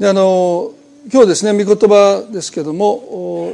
[0.00, 0.72] であの
[1.12, 3.52] 今日ですね御言葉ですけども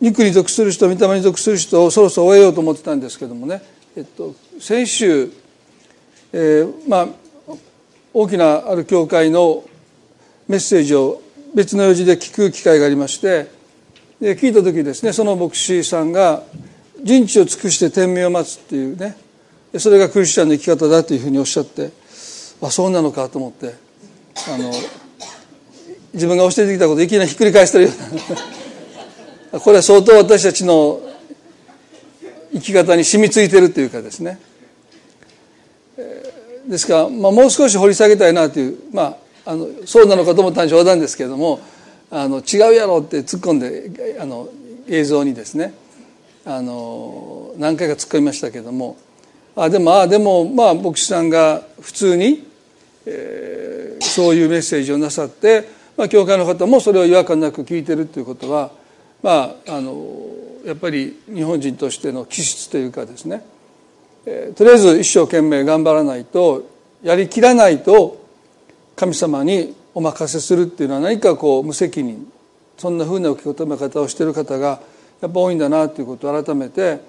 [0.00, 3.62] 肉に属する人御霊に属する人をそろそろ終えようと思ってたんですけどもね、
[3.94, 5.30] えっと、先週、
[6.32, 7.08] えー、まあ
[8.14, 9.64] 大きなある教会の
[10.48, 11.20] メッセージを
[11.54, 13.48] 別の用事で聞く機会がありまして
[14.18, 16.42] で聞いた時ですねその牧師さんが
[17.04, 19.14] 人知を尽くして天命を待つっていうね
[19.78, 21.90] それがクリスチャンの生き方だというふうにおっしゃって
[22.62, 23.74] あそうなのかと思って
[24.48, 24.72] あの
[26.12, 27.90] 自分が教えてきたこといきなりひっくり返してるよ
[29.52, 29.60] うな。
[29.60, 31.00] これは相当私たちの
[32.52, 34.38] 生き方に染みついてるというかですね。
[36.66, 41.60] ですから、まあ、もう少し掘り下げたいなという、まあ、あのそうなのかと思ったのは冗談ですけれども
[42.10, 44.48] あの違うやろって突っ込んであの
[44.88, 45.74] 映像にですね
[46.44, 48.96] あの何回か突っ込みましたけれども。
[49.54, 52.46] あでもあでもまあ牧師さんが普通に、
[53.04, 58.70] えー、そういうメッセージをなさって、まあ、教会の方もそれを違和感なく聞いてるということは
[59.22, 59.96] まああの
[60.64, 63.44] やっぱり日本人としての気質というかですね、
[64.26, 66.68] えー、とりあえず一生懸命頑張らないと
[67.02, 68.24] やりきらないと
[68.96, 72.30] 神様にお任せするっていうのは何かこう無責任。
[72.78, 74.80] そんなふうな受け止め方をしている方が
[75.20, 77.00] やっぱ多いんだなということを改めて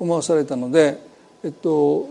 [0.00, 0.98] 思わされたので
[1.44, 2.10] えっと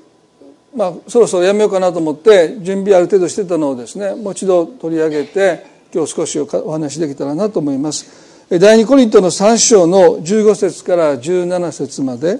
[0.75, 8.05] まあ、そろそろやめようかなと思って準備ある程度してたのをですねもう一度取り上げて今日少しお話しできたらなと思います。
[8.49, 12.39] 第二コリントの3章の15節から17節まで。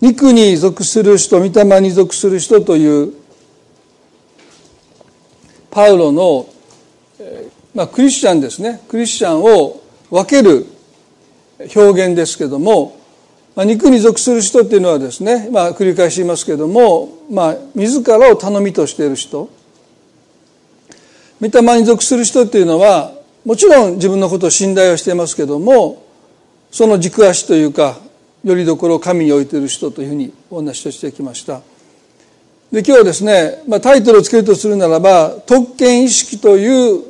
[0.00, 3.12] 肉に属する人御霊に属する人という
[5.70, 6.48] パウロの、
[7.74, 8.80] まあ、クリスチャンですね。
[8.88, 10.66] クリスチャンを分ける
[11.74, 12.97] 表現ですけども、
[13.58, 19.50] まあ、肉に属する人っていうのはですね、まあ、繰り返し言いますけども、まあ、自らを頼みとしている人。
[21.40, 23.14] 御霊に属する人っていうのは
[23.44, 26.04] もちろん自分のことを信頼はしていますけども
[26.70, 27.98] その軸足というか
[28.44, 31.60] よりどころを神に置いている人というふうにお話としてきました。
[32.70, 37.02] で今日はですね、まあ、タイトルをつけるとするならば特権意識という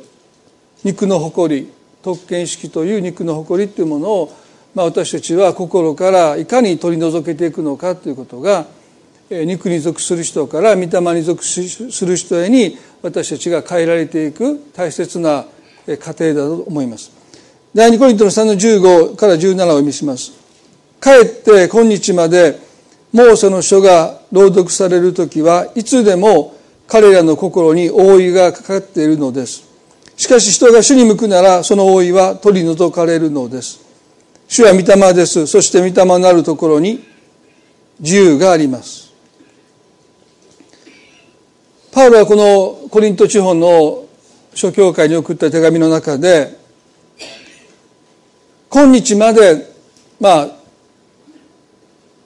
[0.83, 1.71] 肉の誇り
[2.01, 4.38] 特権意識という肉の誇りというものを、
[4.79, 8.65] まあ、私たちは心からいかに取り除けていくのかということが
[9.29, 15.43] 肉に属する人から御霊に属する人へに私たちが変えられていく大切な
[15.99, 17.11] 過程だと思います。
[17.75, 20.31] 第2コリントの3の15から17を読みします。
[21.01, 22.57] かえって今日まで
[23.11, 26.55] モーセの書が朗読される時はいつでも
[26.87, 29.67] 彼らの心に覆いがかかっているのです。
[30.15, 33.88] しかし人が主に向くならその覆いは取り除かれるのです。
[34.49, 35.45] 主は御霊です。
[35.45, 37.05] そして御霊なるところに
[37.99, 39.13] 自由があります。
[41.91, 44.05] パウロはこのコリント地方の
[44.55, 46.57] 諸教会に送った手紙の中で
[48.69, 49.67] 今日まで
[50.19, 50.47] まあ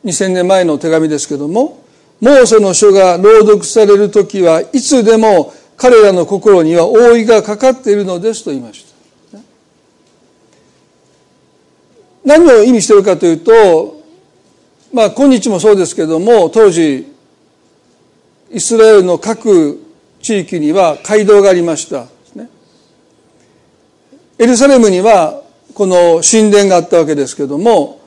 [0.05, 1.83] 2000年前の手紙ですけども
[2.21, 8.92] モーセの書が朗読される時はいつでも彼らの心には覆いがかかっているのですと言いました。
[12.25, 14.01] 何を意味しているかというと、
[14.93, 17.07] まあ今日もそうですけども、当時、
[18.51, 19.79] イスラエルの各
[20.21, 22.07] 地域には街道がありました。
[24.39, 28.01] エルサレムにはこの神殿があったわけですけども、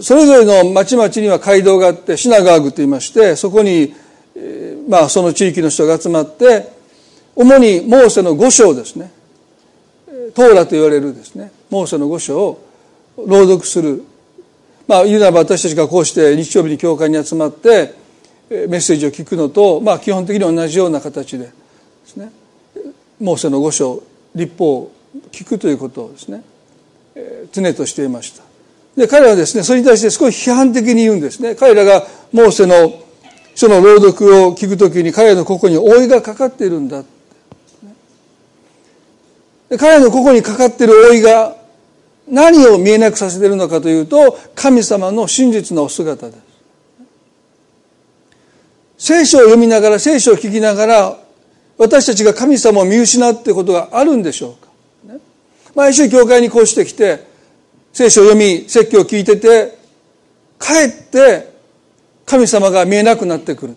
[0.00, 3.94] それぞれの町々には街道があって、シナガーグと言いまして、そこに、
[4.88, 6.78] まあその地域の人が集まって、
[7.40, 9.12] 主にモーセの五章ですね
[10.34, 12.67] トーラと言われるですねモーセの五章を
[13.26, 14.04] 朗読する。
[14.86, 17.94] まあ言うならば私たちがこうして日曜日に教会に集まって
[18.50, 21.52] メッセージを聞くのとまあ基本的に同じような形でで
[22.06, 22.30] すね。
[23.20, 24.02] モーセの五章
[24.34, 24.92] 立法を
[25.32, 26.42] 聞くということをですね。
[27.52, 28.42] 常としていました。
[28.96, 31.54] で彼はですねそれに対して少し批判的に言うんですね。
[31.54, 32.92] 彼らがモーセの
[33.54, 37.02] 書の朗読を聞くときに彼らの心に覆いがかかっているんだ。
[39.70, 41.57] 彼らのここにかかっている覆いが
[42.30, 46.48] 何を見えなくさせているのかというと神様の真実のお姿です。
[48.98, 51.18] 聖書を読みながら聖書を聞きながら
[51.78, 55.20] 私たちが神様を見失うってことがあるんでしょうか、ね、
[55.76, 57.24] 毎週教会にこうしてきて
[57.92, 59.78] 聖書を読み説教を聞いてて
[60.58, 61.54] かえって
[62.26, 63.76] 神様が見えなくなってくる。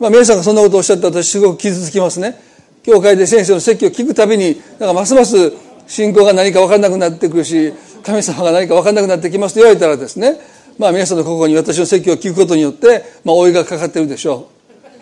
[0.00, 2.40] まあ皆さんがそんなことをおっしゃったら私すごく傷つきますね。
[2.82, 5.52] 教会で先生の説教を聞くたびになんかますます
[5.86, 7.72] 信仰が何か分からなくなってくるし
[8.02, 10.38] 神様が何か分からなくなってきますと言われたらですね
[10.78, 14.50] まあ皆さんの心に私の説教を聞くことによって、まあ、老いがかかってるでしょ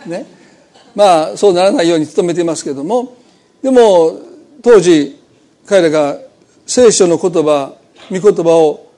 [0.06, 0.26] うね。
[0.94, 3.16] まあ、そうならないように努めていますけども、
[3.62, 4.20] でも、
[4.62, 5.20] 当時、
[5.66, 6.19] 彼らが
[6.66, 7.75] 聖書の言葉、
[8.10, 8.92] 御言葉を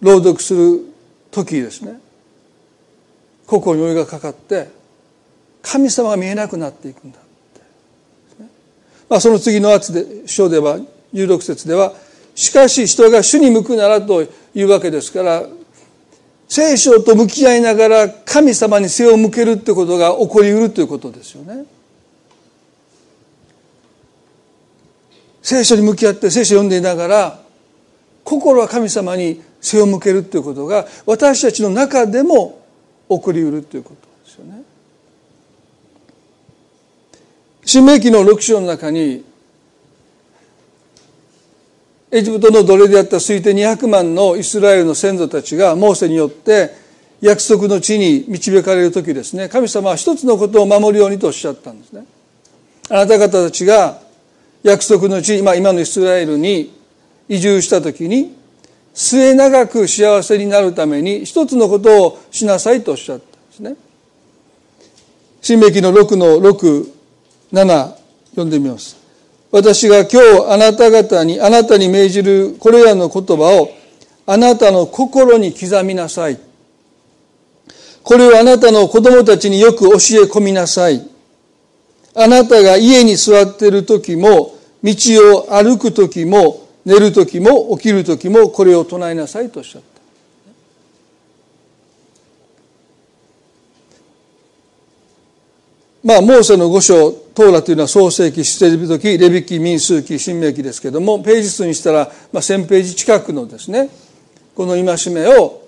[0.00, 0.80] 朗読する
[1.30, 2.00] 時ですね、
[3.46, 4.68] 心にお湯がかかって、
[5.62, 7.60] 神様が見えなくなっていくんだって。
[9.08, 10.80] まあ、その次の圧で、章では、
[11.14, 11.92] 16節では、
[12.34, 15.44] しかし人が主に向くならというわけですから、
[16.48, 21.64] 聖書と向き合いながら神様に背を向けるってことが起こりうるということですよね。
[25.42, 27.40] 聖書に向き合って聖書を読んでいながら
[28.22, 32.62] 心は神様に背を向けるということが私たちの中でも
[33.08, 34.62] 起こりうるということですよね。
[37.64, 39.24] 新明記の6章の中に
[42.14, 46.70] エジプトの奴隷であった推定200万のイスラエルの先祖たちがモーセによって
[47.22, 49.48] 約束の地に導かれる時ですね。
[49.48, 52.04] 神様は一つのことを守るようにとおっしゃったんですね。
[52.90, 54.02] あなた方たちが
[54.62, 56.78] 約束の地、まあ、今のイスラエルに
[57.30, 58.36] 移住した時に
[58.92, 63.76] 末永く幸せになるために一つのことをしなさいとおっしゃったんですね。
[65.40, 66.86] 新明記の6の67
[67.52, 69.01] 読んでみます。
[69.52, 73.70] 私が今日あなた方に、あなたに命じるこれらの言葉を
[74.26, 76.40] あなたの心に刻みなさい。
[78.02, 81.06] これをあなたの子供たちによく教え込みなさい。
[82.14, 84.94] あなたが家に座っている時も、道
[85.36, 90.00] を歩く時も、寝る時も、起きる時も、これを唱えなさいとおっしゃった。
[96.02, 103.88] まあ、モーセの五章、トーラというのは創世記、出エジプト記、レビ記、民数記、新明記ですけども、ページ数にしたら、まあ、1000ページ近くのですね、
[104.54, 105.62] この戒めを、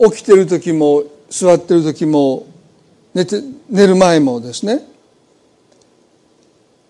[0.00, 2.46] 起きてる時も、座ってる時も、
[3.12, 4.82] 寝て、寝る前もですね、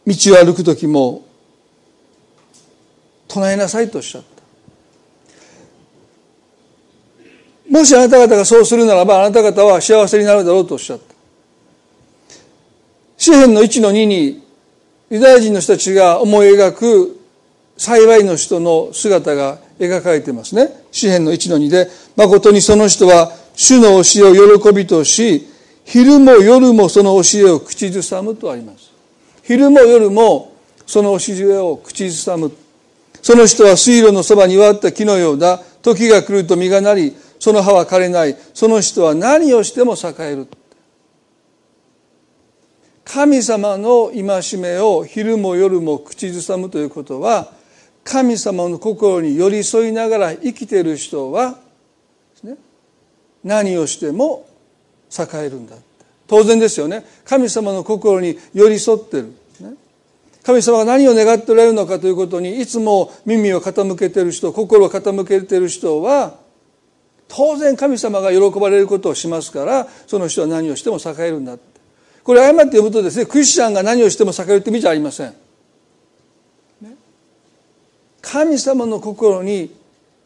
[0.07, 1.25] 道を歩く時も、
[3.27, 4.39] 唱えなさいとおっしゃった。
[7.69, 11.18] もしあなた方がそうするならば、あなた方は幸せになるだろうとおっしゃった。
[13.29, 14.43] 詩篇の1の2に、
[15.11, 17.21] ユダヤ人の人たちが思い描く
[17.77, 20.71] 幸いの人の姿が描かれてますね。
[20.91, 25.47] 詩篇の1の2で、誠にその人は主の教えを喜びとし、
[25.85, 28.91] 昼も夜もその教えを口ずさむとあります。
[29.43, 30.55] 昼も夜も
[30.87, 32.51] その教えを口ずさむ。
[33.21, 35.61] その人は水路のそばに割った木のようだ。
[35.83, 40.47] 時が来ると実がなり、その葉は枯れないその人は何をしても栄える
[43.09, 47.51] 神様の戒めを昼も夜も口ずさむということは
[48.05, 51.59] 神様の心に寄り添いながら生きている人は、
[52.43, 52.57] ね、
[53.43, 54.47] 何をしても
[55.11, 55.77] 栄えるんだ
[56.27, 57.07] 当然ですよね。
[57.25, 59.75] 神様の心に寄り添ってる、ね、
[60.43, 66.37] 神様が何を願っておられるのかということにいつも耳を傾けている人心を傾けている人は
[67.27, 71.78] 当然神様が喜ばれることをしますからその人は何をしても栄えるんだって。
[72.29, 75.35] これ誤って読むとですねクリスチャンが何をしても栄えるって意味じゃありません、
[78.21, 79.75] 神様の心に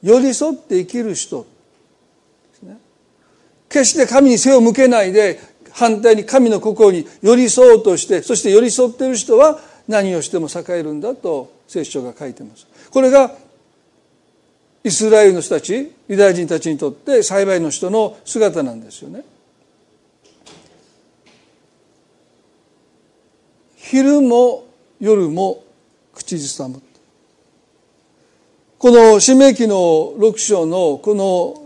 [0.02, 1.46] 寄り添って生きる人。
[2.50, 2.76] ですね。
[3.68, 5.38] 決して神に背を向けないで
[5.70, 12.66] 反対に神の心に寄り添おうとしてそして寄り添っている人は何をしても栄えるんだと聖書が書いてます。
[12.90, 13.30] これが
[14.82, 19.22] イスラエルの人たちユダヤ人たちにとって幸いの人の姿なんですよね。
[23.92, 24.64] 昼も
[25.00, 25.64] 夜も
[26.14, 26.80] 口ずさむ。
[28.78, 29.76] この使命記の
[30.16, 31.62] 6章のこの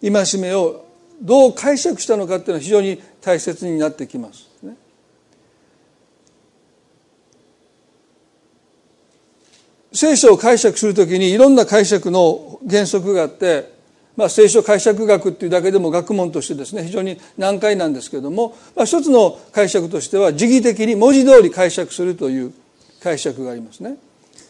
[0.00, 0.84] 戒めを
[1.20, 4.48] どう解釈したのかっていうのは非常に大切になってきます。
[9.92, 13.81] 聖書を解釈するときにいろんな解釈の原則があって、
[14.16, 22.52] まあ、聖書解釈学っていうだけでも学問としてですね非常に難解なんですけれども、まあ、一つの解釈としては時義的に文字通り解釈するという
[23.02, 23.96] 解釈がありますね。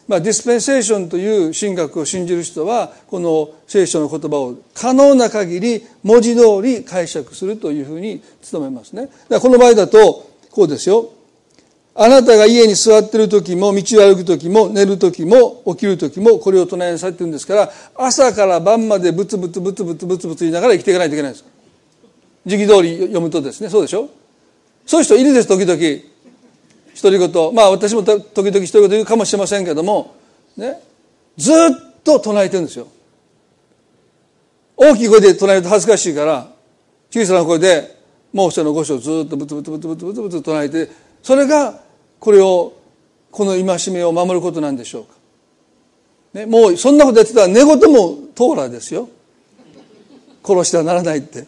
[0.08, 9.08] まあ、ディスペンセーションという神学を信じる人はこの聖書の言葉を可能な限り文字通り解釈するというふうに努めますね。
[9.40, 11.10] この場合だとこうですよ。
[11.94, 21.44] あなたが家に座ってる時も、道を歩く時も、寝る時も、起きる時も、これを唱えなさいって言うんですから、朝から晩までブツブツブツブツブツブツ言いながら生きていかないといけないんです。
[22.46, 24.08] 時期通り読むとですね、そうでしょ？
[24.86, 25.78] そういう人いるです、時々。
[27.00, 27.54] 独り言。
[27.54, 30.14] まあ私も時々独り言言うかもしれませんけども、
[30.56, 30.80] ね。
[31.36, 31.56] ずっ
[32.02, 32.88] と唱えてるんですよ。
[34.76, 36.48] 大きい声で唱えると恥ずかしいから、
[37.10, 37.96] 小さな声で
[38.32, 40.90] モーセの五章をずっとブツブツブツブツブツブツ唱えて
[41.22, 41.80] それが
[42.18, 42.72] これを
[43.30, 45.14] この戒めを守ることなんでしょうか、
[46.34, 49.08] ね、もうそんなことやってたら寝言もトーラですよ。
[50.44, 51.46] 殺してはならないって。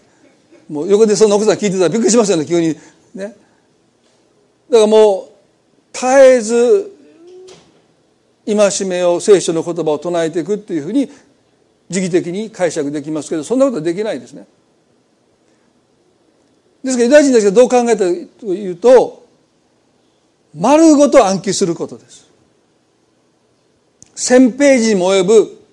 [0.68, 2.68] もう横でその奥さん聞いてたらびっくりしますよね急に。
[3.14, 3.36] ね。
[4.70, 5.30] だからもう
[5.92, 6.92] 絶えず
[8.46, 11.10] 戒めを聖書の言葉を唱えていくっていうふうに
[11.88, 14.46] 時期的に解釈できますけどそんなことはできないですね。
[16.82, 17.98] ですからユダヤ人たちがどう考えた
[18.40, 19.23] というと
[20.54, 22.30] 丸ごと暗記することです。
[24.16, 25.64] 1000ページにも及ぶ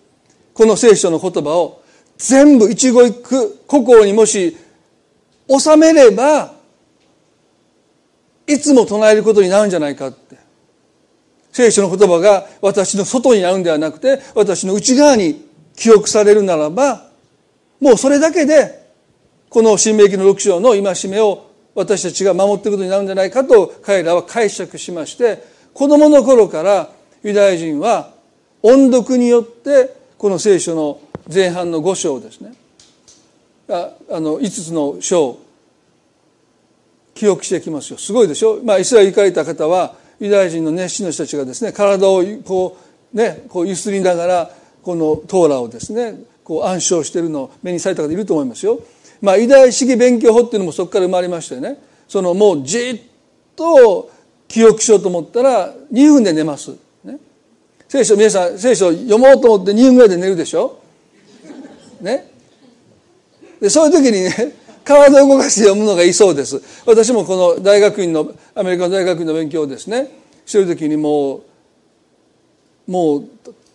[0.54, 1.84] この聖書の言葉を
[2.18, 4.58] 全部一語一句心にもし
[5.48, 6.54] 収めれば
[8.48, 10.32] いつも唱えることになるんじゃないかって。
[11.52, 17.10] 聖書の言葉が私の外にあるんではなくて私の内側に記憶されるならば
[17.80, 18.90] もうそれだけで
[19.50, 26.90] この新明記の6章の戒めを私たちが守っていくことになるんじゃないかと彼らは解釈しまして子供の頃から
[27.24, 28.14] ユダヤ人は
[28.62, 31.02] 音読によってこの聖書の
[31.34, 32.54] 前半の5章ですね。
[33.70, 35.40] ああの5つの章
[37.14, 37.98] 記憶してきますよ。
[37.98, 42.78] すごいでしょ、まあ、イスラエル行かれた方はユダヤ人の熱心の人たちがですね体をこ
[43.14, 44.52] うねこうゆすりながら
[44.84, 48.80] このトーラをですねこう暗唱しているのを目にされた方いると思いますよ。
[49.22, 53.02] まあ、ユダヤ式勉強法っていうのもそこから生まれましてねそのもうじっ
[53.56, 54.10] と
[54.48, 56.76] 記憶しようと思ったら2分で寝ます。
[57.06, 57.18] ね、
[57.88, 60.82] 聖書皆さん聖書読もうと思って2分ぐらいで寝るでしょ。
[62.02, 62.32] ね。
[63.62, 70.10] でそういう時にね 体を動かして読むのがいいそうです私もこの大学院のアメリカの大学院の勉強をですね
[70.44, 71.36] してる時にも
[72.88, 73.26] うもう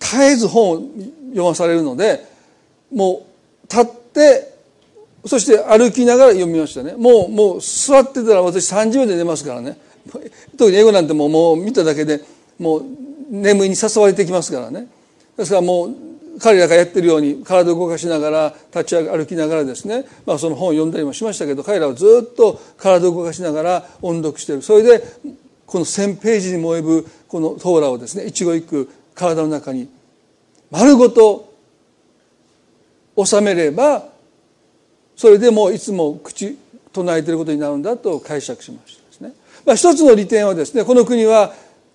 [0.01, 0.83] 絶えず本を
[1.29, 2.27] 読まされるので
[2.93, 3.25] も
[3.65, 4.56] う立って
[5.27, 6.95] そして歩きながら読みましたね。
[6.95, 9.79] もうもう座ってたら私30秒で寝ますからね。
[10.57, 12.21] 特に英語なんてもうもう見ただけで
[12.59, 12.83] もう
[13.31, 14.89] 眠りに誘われてきますからね。
[15.37, 15.91] ですからもう
[16.41, 24.63] 彼らがやってるように体を動かしながら立ち歩きながらですね、まあ、その本を読んだりもしましたけど彼らはずっと体を動かしながら音読している。
[24.63, 25.03] それで
[25.67, 29.89] この1,000ページにも及ぶこのトーラをですね一語一句体の中に
[30.71, 31.53] 丸ごと
[33.25, 34.16] 収めれば
[35.17, 36.57] それでもいつも口
[36.93, 39.33] 唱えていることになるんだと解釈しましたですね。
[39.65, 41.55] まあ、一つの利点はですねこの国は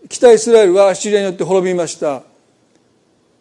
[0.10, 2.24] 北イスラエルはアッシリアによって滅びました。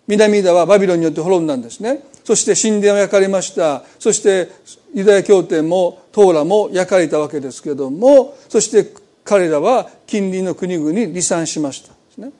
[0.06, 2.02] 南ユダはバビロンによって滅んだんですね。
[2.24, 3.82] そして神殿を焼かれました。
[3.98, 4.48] そして
[4.94, 8.92] ユダヤ教典もトーラも焼かれたわけですけどもそして
[9.24, 12.32] 彼らは近隣の国々に離散しましたね、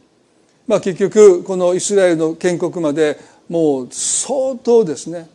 [0.66, 3.18] まあ、結局このイスラエルの建国まで
[3.49, 5.28] もう相当ですね。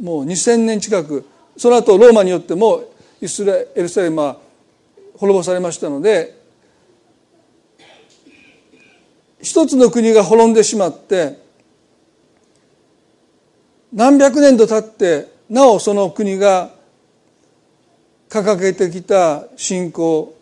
[0.00, 1.24] もう2000年近く
[1.56, 2.84] その後ローマによっても
[3.20, 4.36] イスラエルサレムは
[5.16, 6.36] 滅ぼされましたので
[9.40, 11.38] 一つの国が滅んでしまって
[13.92, 16.70] 何百年と経ってなおその国が
[18.28, 20.36] 掲げてきた信仰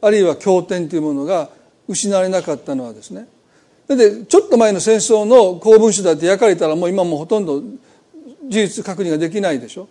[0.00, 1.50] あるいは経典というものが
[1.88, 3.26] 失われなかったのはですね。
[3.88, 7.62] でちょっと前の戦争の公文書だって焼かれたらもう今もほとんど
[8.48, 9.88] 事実確認ができないでしょ。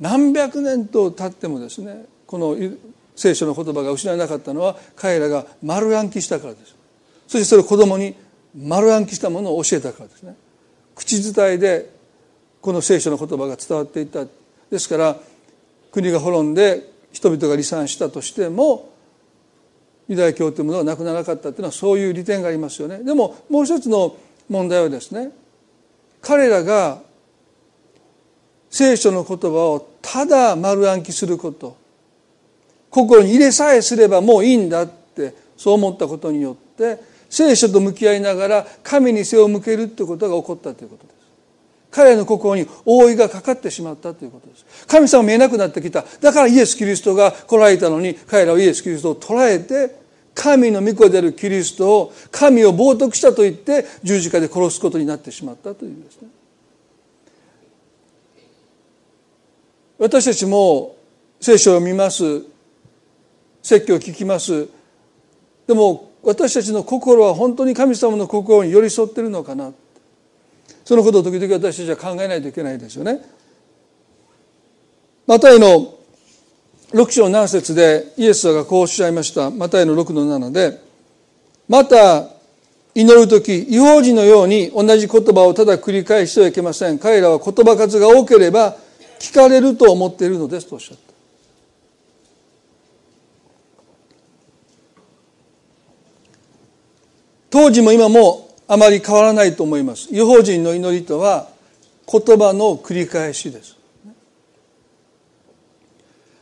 [0.00, 2.56] 何百年と経ってもですねこの
[3.14, 6.76] 聖書の言葉が失われなかったのは彼らが丸暗記したからです。
[7.26, 8.14] そしてそれを子供に
[8.56, 10.36] 丸暗記したものを教えたからですね。
[10.94, 11.90] 口伝えで
[12.60, 14.26] この聖書の言葉が伝わっていた。
[14.70, 15.16] ですから
[15.92, 18.90] 国が滅んで人々が離散したとしても
[20.08, 22.98] ユダヤ教というものはなくならなかったというのはそういう利点がありますよね。
[22.98, 24.16] でももう一つの
[24.48, 25.30] 問題はですね
[26.20, 27.00] 彼らが
[28.76, 31.78] 聖書の言葉をただ丸暗記すること。
[32.90, 36.98] 心に入れさえすればもういいんだってそう思ったことによって
[37.30, 41.14] 聖書と向き合いながら神に背を向けるということが起こったということです。
[41.90, 44.86] 彼らの心に覆いがかかってしまったということです。
[44.86, 46.04] 神様見えなくなってきた。
[46.20, 49.96] だからイエス・キリストが来られたのに彼らはイエス・キリストを捉えて
[50.34, 56.28] 神の御子であるキリストを神を冒涜したと言って十字架で殺すことになってしまったというんですね。
[59.98, 60.96] 私たちも
[61.40, 62.42] 聖書を見ます
[63.62, 64.68] 説教を聞きます
[65.66, 69.72] でも私たちの心は本当に神様の心に寄り添っているのかな
[70.86, 73.20] そのことを時々私たちは考えないといけないですよね。
[75.26, 75.94] マタイの
[76.92, 79.50] 6章7節でイエスがこうおっしゃいました。
[79.50, 80.80] マタイの6の7で、
[81.68, 82.28] また
[82.94, 87.00] 祈る時違法人のように同じ言葉をただ繰り返してはいけません。
[87.00, 88.76] 彼らは言葉数が多ければ
[89.18, 91.06] 聞かれると思っているのですとおっしゃった。
[97.50, 100.08] 当時も今もあまり変わらないと思います。
[100.14, 101.48] 違法人の祈りとは
[102.10, 103.76] 言葉の繰り返しです。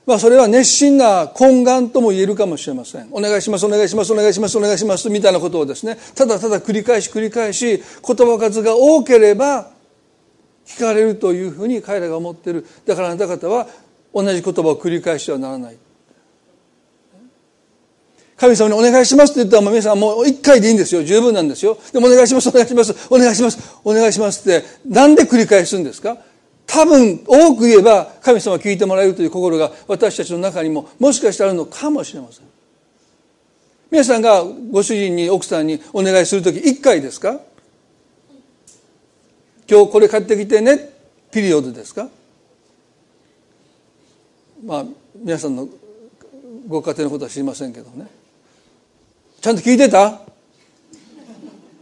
[0.07, 3.09] まあそれは熱心な懇願とも言えるかもしれません。
[3.11, 9.71] お願いします、お願いします、お願いします、お願いします、みたいなことをですね、ただただ繰り返し繰り返し、言葉数が多ければ
[10.67, 12.67] 聞かれるというふうに彼らが思っている。
[12.87, 13.67] だからあなた方は
[14.13, 15.77] 同じ言葉を繰り返してはならない。
[18.37, 21.03] 神様にお願いしますって言ったら皆さんもう一回でいいんですよ。
[21.03, 21.79] 十分なんですよ。
[21.93, 26.19] でもお願いします、お願いします、お願いします、お願いしますって、なんで繰り返すんですか？
[26.67, 32.45] 多分多く言えば神様聞いてもらえるという心が私たちの中にももしかしてあるのかもしれません
[33.91, 34.43] 皆さんが
[34.73, 37.39] ご主人に奥さんにお願いする時1回ですか？
[39.69, 40.91] 今日これ買ってきてね
[41.31, 42.09] ピリオドですか？
[44.65, 44.85] まあ
[45.17, 45.69] 皆さんの
[46.69, 48.07] ご家庭のことは知りませんけどね。
[49.41, 50.21] ちゃんと聞いてた？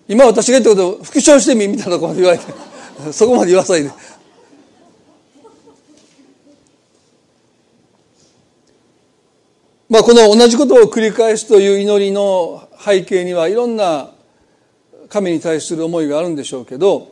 [0.09, 2.45] 今私が言ったことを復唱してみみたいなこと言われて
[3.13, 3.91] そこまで言わさいで。
[9.89, 14.11] まあ、この同じことを繰り返すという祈りの背景にはいろんな
[15.11, 17.12] 神に対する思いがあるんでしょうけど、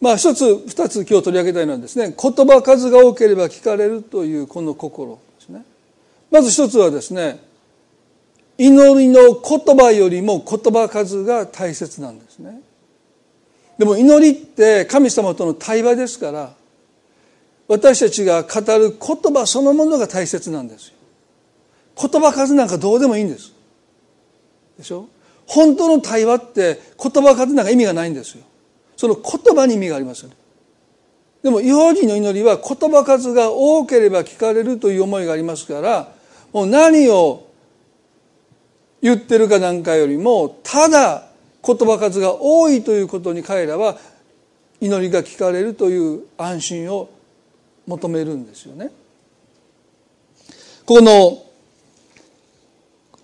[0.00, 5.64] まあ、一つ二つ今日取り上げたいのはですね言葉数が多ければ聞かれるというこの心ですね。
[6.30, 7.40] まず一つはですね
[8.58, 12.60] 祈りの言葉よりも言葉数が大切なんですね。
[13.78, 16.54] でも祈りって神様との対話ですから
[17.68, 20.94] 私たちが語る言葉そのものが大切なんですよ。
[21.98, 23.52] 言葉数なんかどうでもいいんです。
[24.78, 25.08] でしょ？
[25.46, 28.44] 本当の対話って言葉数なんか意味がないんですよ。
[28.96, 30.36] その言葉に意味がありますよね
[31.42, 36.12] でも違法人の祈りは言葉数が多ければ聞かれるという思いがありますから
[36.52, 37.46] もう何を
[39.02, 41.28] 言ってるかなんかよりもただ
[41.64, 43.98] 言葉数が多いということに彼らは
[44.80, 47.10] 祈りが聞かれるという安心を
[47.86, 48.90] 求めるんですよね。
[50.84, 51.45] この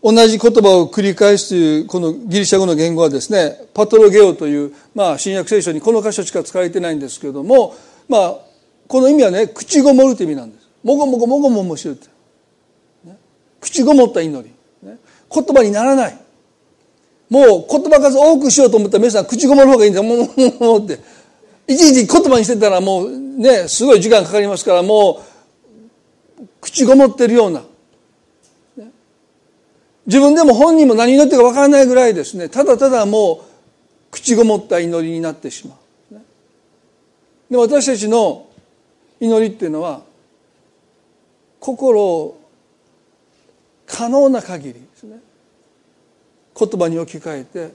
[0.02, 7.76] 同じ言葉を繰り返すというこのギリシャ語の言語はですねパトロゲオという、まあ、新約聖書にこの箇所しか使われてないんですけれども、
[8.08, 8.38] まあ、
[8.88, 10.68] この意味はね口ごもるという意味なんです。
[10.82, 12.08] もごもごもごももしてるって、
[13.04, 13.16] ね、
[13.60, 14.52] 口ごもった祈り、
[14.88, 14.98] ね、
[15.32, 16.18] 言葉にならない。
[17.30, 20.08] もう言葉数多くしようと思ったら皆さん口ごもる方がいいんですよ。
[20.10, 20.18] もう
[20.66, 20.98] もうもって。
[21.68, 25.22] いちいち言葉にしてたらもうねすごい時間かかりますからも
[26.40, 27.62] う口ごもってるような。
[30.06, 32.48] 自分でも本人も何祈ってるか分からないぐらいですね。
[32.48, 33.52] ただただもう
[34.10, 35.78] 口ごもった祈りになってしまう。
[37.50, 38.46] で私たちの
[39.20, 40.02] 祈りっていうのは
[41.60, 42.40] 心を
[43.86, 45.20] 可能な限りですね。
[46.58, 47.74] 言葉に置き換えて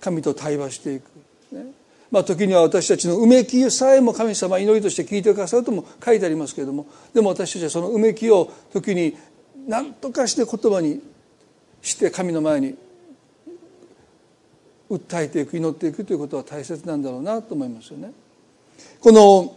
[0.00, 1.04] 神と対話していく、
[1.52, 1.66] ね
[2.10, 6.86] まあ、時には私たちのうめきさえも神様祈りとして聞いてくださるとも書いてありますけれども。
[7.14, 9.16] でも私たちはそのうめきを時に
[9.66, 11.00] 何とかして言葉に
[11.82, 12.76] して神の前に
[14.90, 18.12] 訴えていく祈っていくということは大切なんだろうなと思いますよね。
[19.00, 19.56] この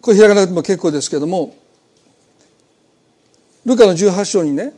[0.00, 1.56] これ開かなくても結構ですけども
[3.64, 4.72] ルカの18章にね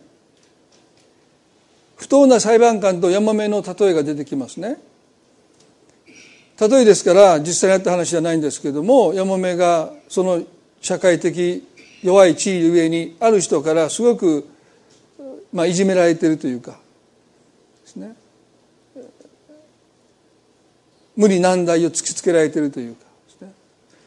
[1.97, 4.79] 不当な裁判官とヤマメの例えが出てきますね。
[6.61, 10.43] 例えですから実際にあった話じゃないんですけどもヤモメがその
[10.81, 11.67] 社会的
[12.03, 14.47] 弱い地位上にある人からすごく、
[15.53, 16.79] まあ、いじめられてるというかで
[17.87, 18.15] すね。
[21.17, 23.05] 無理難題を突きつけられてるというか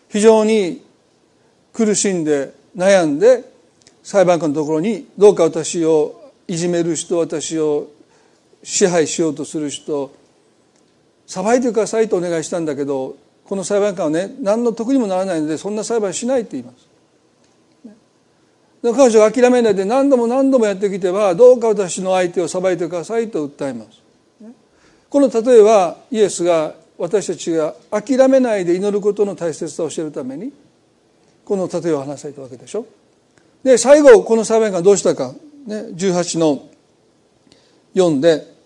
[0.10, 0.84] 非常に
[1.74, 3.44] 苦しんで悩んで
[4.04, 7.88] 裁判官のところにどうか私をいじめる人私を
[8.64, 10.12] 支配しようとする人
[11.28, 16.88] 裁いてくださいとお願いしたんだけどこの裁判官はね何の得にもならないのでそんな裁判しないって言います。
[18.84, 24.02] 彼女が諦めないで何度も何度もやってきてはどうか私の相手を裁いてくださいと訴えます。
[25.10, 30.54] この例えはイエスが私たちが諦めないで祈ることの大切さを教えるために
[31.46, 32.86] この例えを話されたわけでしょ。
[33.64, 35.34] で最後この裁判官どうしたか、
[35.66, 36.70] ね、18の
[37.96, 38.57] 4で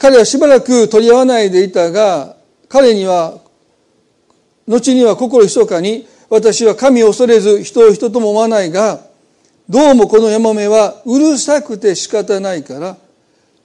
[0.00, 2.34] 彼はしばらく取り合わないでいたが、
[2.70, 3.38] 彼には、
[4.66, 9.00] 後には心密かに、私は神を恐れず人を人とも思わないが、
[9.68, 12.96] どうもこのヤマメはうるさくて仕方ないから、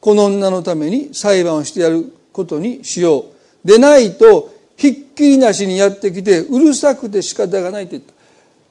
[0.01, 3.27] この女のために裁判をしてやることにしよ
[3.63, 3.67] う。
[3.67, 8.13] でないとひっきりなしにやってきてうるさくて仕方がないと言った。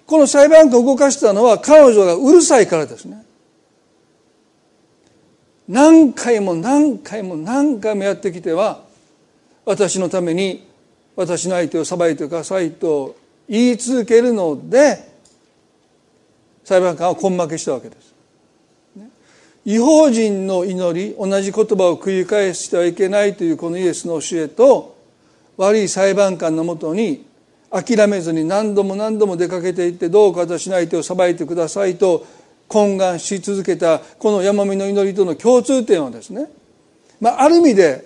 [0.07, 3.25] この裁判官を動かしたのは彼女がうるさいからですね。
[5.69, 8.83] 何回も何回も何回もやってきては
[9.65, 10.67] 私のために
[11.17, 13.17] 私の相手を裁いてくださいと
[13.49, 15.13] 言い続けるので
[16.65, 18.15] 裁判官は根負けしたわけです。
[19.67, 24.95] 違法人の祈り同じ言葉を繰り返してはいけないというこのイエスの教えと
[25.57, 27.25] 悪い裁判官のもとに
[27.71, 32.27] 諦めずに何度も何度も出かけていってどうか私の相手を裁いてくださいと
[32.75, 36.51] 懇願し続けたこの山見の祈りとの共通点はですね、
[37.21, 38.05] まあ、ある意味で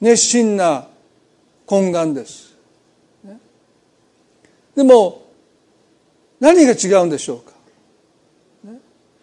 [0.00, 0.88] 熱心な
[1.68, 2.56] 懇願です。
[4.74, 5.22] でも
[6.40, 7.52] 何が違うんでしょうか。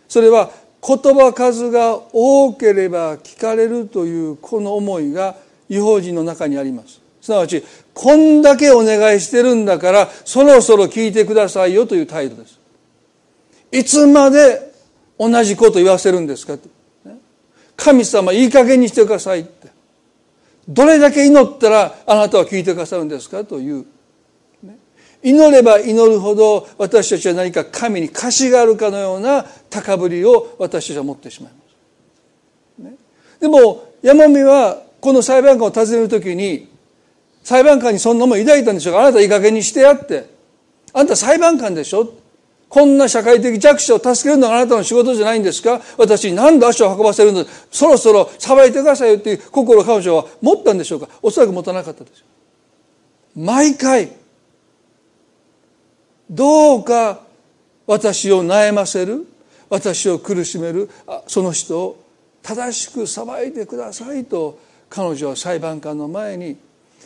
[0.08, 0.49] それは
[0.86, 5.36] 言葉数が多ければ聞かれるというこの思いが
[5.67, 7.01] 違法人の中にあります。
[7.21, 12.60] すなわちこんだけお願いしてるんだからそろそろ聞いてくださいよという態度です。
[13.73, 14.74] いつまで
[15.17, 16.58] 同じこと言わせるんですか
[17.78, 19.67] 神様いい加減にしてくださいって。
[20.67, 23.86] どれだけ祈ったらあなたは聞いてくださるんですかという。
[25.23, 31.51] 祈れば祈るほど私たちは何か神に貸しがあるかのような高ぶりを私たちは持ってしまい
[32.82, 33.39] ます。
[33.39, 36.69] でも山見はこの裁判官を訪ねる時に
[37.43, 39.01] 裁判官にそんなもん抱いたんでしょうか。
[39.01, 40.34] あなたいい加減にしてやって。
[40.93, 42.13] あんた裁判官でしょ
[42.67, 45.82] こんな社会的弱者を助けるのがあなたの仕事じゃないんですか？
[45.97, 47.45] 私に何で足を運ばせるの？
[47.71, 51.08] そろそろさばいてくださいよっていう心を彼女は持ったんでしょうか？
[51.21, 52.25] おそらく持たなかったです
[53.36, 54.12] 毎回
[56.30, 57.21] どうか
[57.86, 59.28] 私を悩ませる？
[59.69, 60.89] 私を苦しめる？
[61.28, 62.04] その人を
[62.41, 66.58] 正しく裁いてくださいと彼女は裁判官の前に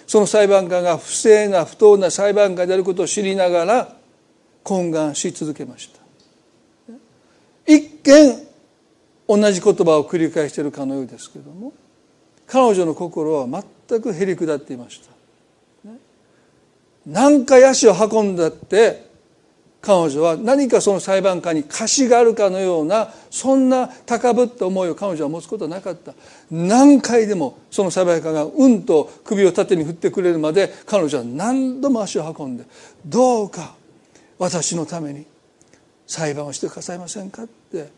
[0.07, 3.98] その裁判官が不正な不当な裁判官であることを知りながら
[4.63, 5.99] 懇願し続けました。
[7.65, 8.47] 一見
[9.27, 11.71] 同じ言葉を繰り返しているかのようですけども
[12.47, 13.47] 彼女の心は
[13.87, 15.09] 全くへり下っていました。
[17.05, 19.07] 何回足を運んだって
[19.81, 26.13] 彼女は何かその裁判官に貸しがあるかのようなそんな高ぶった思いを彼女は持つことはなかった。
[26.51, 32.65] 何回でもその裁判官がうんと首を縦に振ってくれるまで彼女は何度も足を運んで
[33.05, 33.78] どうか
[34.39, 35.25] 私のために
[36.07, 37.89] 裁判をしてくださいませんかって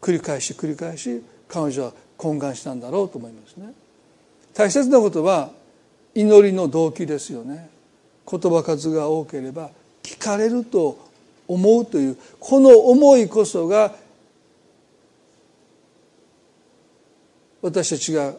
[0.00, 3.72] 繰り返し繰り返し彼女は懇願したんだろうと思いますね
[4.54, 5.50] 大切なことは
[6.14, 7.68] 祈りの動機ですよね
[8.30, 9.70] 言葉数が多ければ
[10.02, 10.98] 聞かれると
[11.46, 13.94] 思うというこの思いこそが
[17.60, 18.34] 私たちが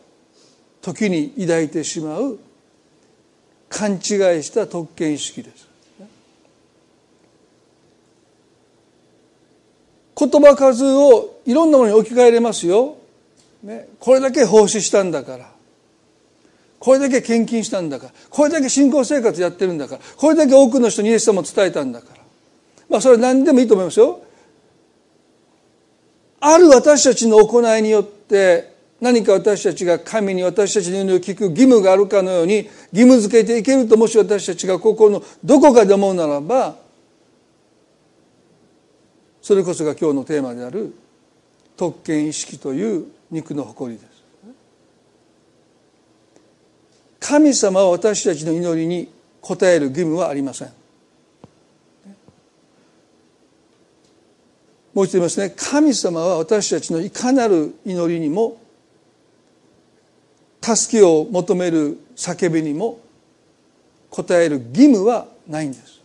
[0.81, 2.39] 時に抱いてしまう
[3.69, 3.99] 勘違い
[4.43, 5.66] した特権意識です。
[10.17, 12.97] 言葉数をいろんなものに置き換えれますよ。
[13.61, 15.51] ね、これだけ奉仕したんだから。
[16.79, 18.13] これだけ献金したんだから。
[18.29, 20.01] これだけ信仰生活やってるんだから。
[20.15, 22.21] これだけ多くの人にイエス様を伝えたんだから。
[22.89, 24.21] まあそれは何でもいいと思いますよ。
[26.39, 32.57] ある私たちの行いによって何か私たちが神に私たちの祈りを聞く義務があるかのように
[32.91, 36.75] 義務付けていけるともし私たちがここのどこかで思うならば
[39.47, 40.93] それこそが今日のテーマである
[41.77, 44.09] 特権意識という肉の誇りです。
[47.21, 49.09] 神様は私たちの祈りに
[49.43, 50.67] 応える義務はありません。
[54.93, 55.53] もう一度言いますね。
[55.55, 58.59] 神様は私たちのいかなる祈りにも
[60.61, 62.99] 助けを求める叫びにも
[64.11, 66.01] 応える義務はないんです。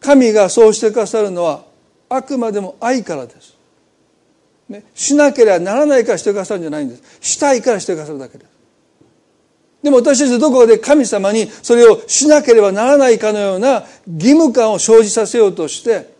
[0.00, 1.70] 神がそうしてくださるのは
[2.14, 3.56] あくまでも愛からです、
[4.68, 7.02] ね、しなければならないからしてくださるんじゃないんです。
[7.20, 8.50] したいからしてくださるだけです。
[9.82, 16.12] でも私たちどこかで神様にそれをしなければならないかのような義務感を生じさせようとして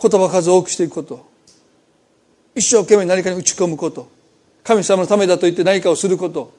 [0.00, 1.24] 言葉数多くしていくこと
[2.56, 4.08] 一生懸命何かに打ち込むこと
[4.64, 6.52] 神様のためだと言って何かをすること。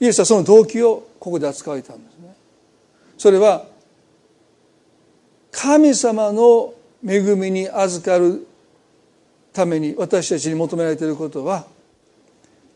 [0.00, 2.36] イエスはその動機をここで扱われたんですね。
[3.16, 3.64] それは
[5.50, 8.46] 神様の恵みに預かる
[9.50, 11.64] ために私たちに求められていることは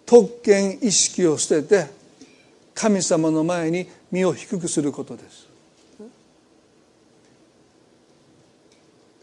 [0.06, 1.90] 特権意識を捨てて
[2.72, 5.46] 神様の前に身を低くすることです。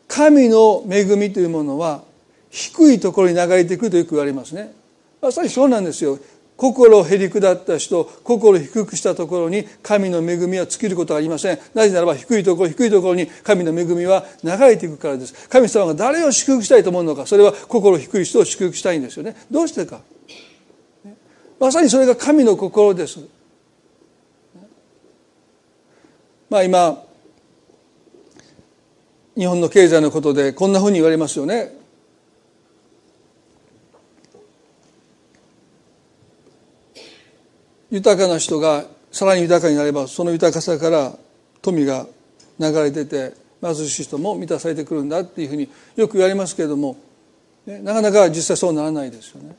[0.08, 2.04] 神の恵みというものは
[2.52, 4.72] 低いところに流れてくるとよく言われますね。
[5.20, 6.20] まさにそうなんですよ。
[6.58, 11.60] 心をへり下った人心を低くしたところに神の恵みは尽きることはありません。
[11.74, 15.50] なぜならば低いところ低いところに神の恵みは流れていくからです。
[15.50, 17.26] 神様が誰を祝福したいと思うのか。
[17.26, 19.36] それは心低い人を祝福したいんですよね。
[19.52, 20.00] どうしてか。
[21.60, 23.20] まさにそれが神の心です。
[26.50, 27.04] まあ今
[29.36, 31.75] 日本の経済のことでこんなふうに言われますよね。
[37.96, 41.18] 豊かな人がさらに豊かになればその豊かさから
[41.62, 42.06] 富が
[42.60, 46.98] 流れ出て貧しい人も満たされてくるんだっていうふうによく言われますけれども、
[47.66, 49.56] ね、なかなか実際そうならないですよね。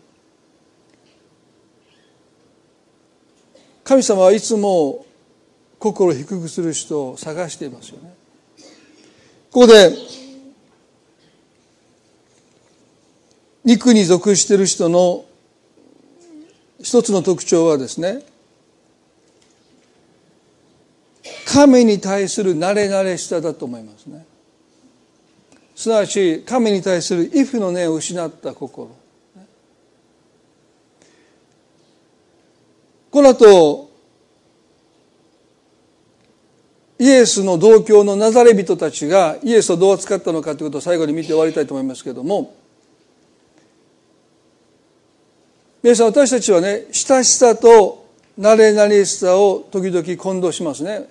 [3.84, 5.06] 神様はいつも
[5.78, 8.14] 心を低くする人を探していますよね。
[9.50, 9.96] ここで
[13.64, 15.24] 肉に属している人の
[16.80, 18.22] 一つの特徴はですね
[21.46, 24.26] 神に対する慣れ慣れしさだと思いますね。
[25.74, 28.90] すなわち神に対する畏怖の念を失った心。
[33.10, 33.90] この後
[36.98, 42.54] イエスの同郷のナザレ人たちがイエスをどう扱ったのかということを最後に見て終わりたいと思いますけれども
[45.86, 51.08] 皆さん私たちはね親しさと慣れ慣れしさを時々混同しますね。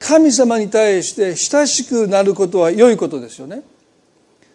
[0.00, 3.62] 神様に対して親しくなることは良いことですよね。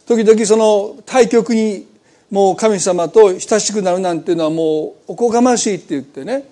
[0.05, 1.87] 時々その対極に
[2.29, 6.49] もう神様と親しくなるなんていうのはもうおこがましいって言ってね。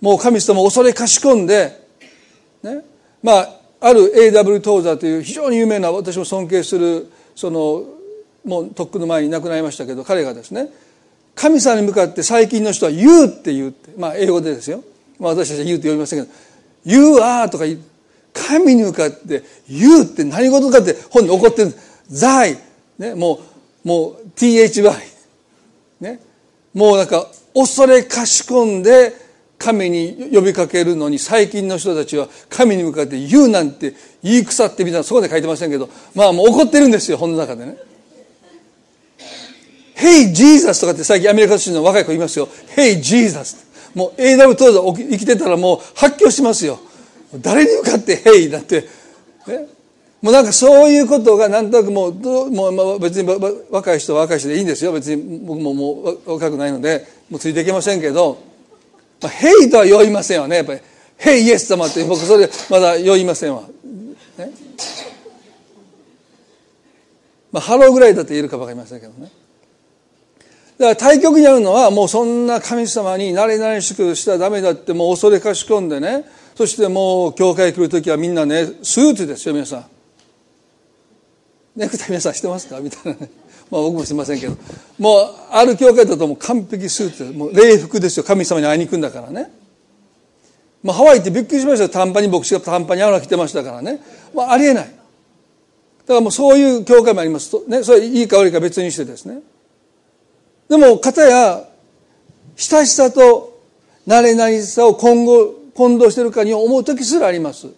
[0.00, 1.72] もう神様を恐れかしこんで
[2.62, 2.84] ね。
[3.20, 4.60] まあある A.W.
[4.60, 7.86] トーザという非常に有名な私も尊敬するその
[8.44, 10.68] もうとっくの前に亡くなりましたけど彼がですね
[11.34, 14.84] 神様に向かって最近の人は「言う」って言うってまあ英語でですよ、
[15.18, 16.34] まあ、私たちは「言う」って呼びませんけど
[16.84, 17.64] 「言うあ」とか
[18.34, 21.72] 神に向かって「言う」って何事かって本に怒ってる
[22.10, 22.58] 「在」
[22.98, 23.40] ねも
[23.84, 24.92] うもう THY
[26.00, 26.20] ね。
[26.74, 29.14] もうなんか恐れかしこんで
[29.60, 33.92] 神に呼びかけるのに最近の人たちは神に向かって言うなんて
[34.22, 37.76] 言い腐ってみたいなそこで書いてませんけどまあもう怒ってるんですよ本の中でね。
[39.94, 42.48] Hey Jesus とかって最近アメリカ人の若い子言いますよ。
[42.74, 46.80] Hey Jesus もう AW 当時生きてたらもう発狂しますよ。
[47.34, 48.88] 誰に向かって Hey だって。
[49.46, 49.68] ね
[50.22, 53.28] もうなんかそういうことがなんとなくもうどうもうまあ別に
[53.70, 55.92] 若い人は若い人でいいんですよ別に僕もも
[56.26, 58.49] う若くないのでもうついていけませんけど
[59.22, 60.56] まあ、ヘイとは言いませんわね。
[60.56, 60.80] やっぱり、
[61.16, 63.62] Hey イエス様って僕それまだ言いませんわ。
[64.38, 64.50] ね。
[67.52, 69.30] まあ、ハローぐらいだと言えるか分かりませんけどね。
[70.78, 76.24] だから対極にあるのはもうそんな神様に慣れ慣れしくしたらダメだってもう恐れかし込んでね。
[76.54, 79.86] そしてもう教会来る時はみんなね、スーツですよ、皆さん。
[81.76, 82.80] ネクタイ皆さんしてますか？
[82.80, 83.30] みたいなね。
[83.70, 84.56] まあ僕もしませんけど。
[84.98, 88.24] もう、ある教会だともう完璧スーツもう礼服ですよ。
[88.24, 89.50] 神様に会いに行くんだからね。
[90.82, 91.88] まあハワイってびっくりしましたよ。
[91.88, 94.00] 短パンに牧師が短パンに合うの着てましたからね。
[94.34, 94.84] まあありえない。
[94.84, 94.90] だ
[96.06, 97.64] からもうそういう教会もありますと。
[97.68, 99.40] ね、それいいか悪いか別にしてですね。
[100.68, 101.64] でも、方や、
[102.56, 103.60] 親しさと
[104.06, 107.68] 慣れ慣れさを今後、混同しているかに思う時すらあります。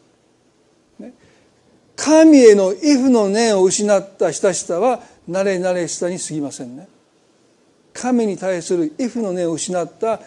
[1.95, 6.89] 神への畏怖の念を失った親しさは慣れ慣れしさに過ぎませんね。
[7.93, 10.21] 神に対する畏怖の念を失った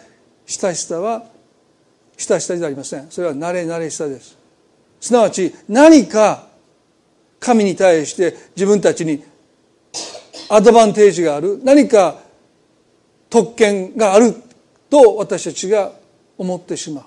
[0.46, 1.24] 親しさは
[2.16, 3.10] 親しさじゃありません。
[3.10, 4.38] それは慣れ慣れしさです。
[5.00, 6.46] すなわち何か
[7.40, 9.22] 神に対して自分たちに
[10.48, 11.60] アドバンテージがある。
[11.62, 12.20] 何か
[13.28, 14.34] 特権がある
[14.88, 15.92] と私たちが
[16.38, 17.04] 思ってしまう。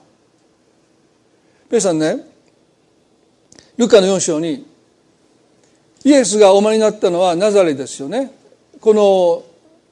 [1.70, 2.26] ペイさんね
[3.78, 4.68] ルカの4章に
[6.04, 8.32] イエスがお生まれになったのはナザレですよね。
[8.80, 9.44] この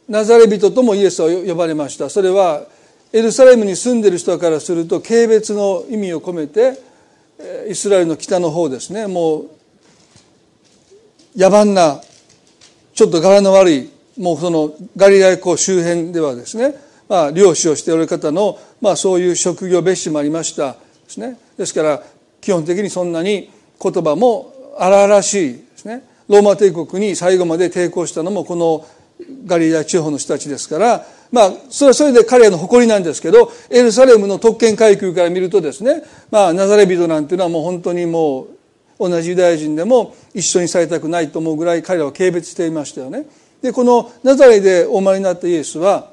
[0.08, 2.10] ナザレ人ともイエスは呼ばれました。
[2.10, 2.65] それは
[3.12, 6.80] エルサレムに住んでいる人からすると軽蔑の意味を込めて
[7.70, 9.08] イスラエルの北の方ですね。
[9.08, 9.50] もう
[11.36, 12.02] 野蛮な
[12.93, 16.74] ちょっと柄の悪いもうそのガリラヤ湖周辺ではですね、
[17.08, 21.38] まあ、漁師をしておる方の、まあ、そういう職業別紙もありましたですね。
[21.58, 22.02] ですから
[22.41, 26.04] 基本的にそんなに言葉も荒々しいね。
[26.28, 28.86] ローマ帝国に最後まで抵抗したのもこの
[29.45, 38.47] ガリラ地方の人たちですからまあそれはそれで彼らの誇りなんですけどエルサレムの特権階級から見るとですねまあナザレ人なんていうのはもう本当にも
[39.00, 43.26] う同じユダヤ人でも一緒にされたくないと思うぐらい彼らは軽蔑していましたよね。
[43.62, 46.12] でこのナザレでお生まれになったイエスは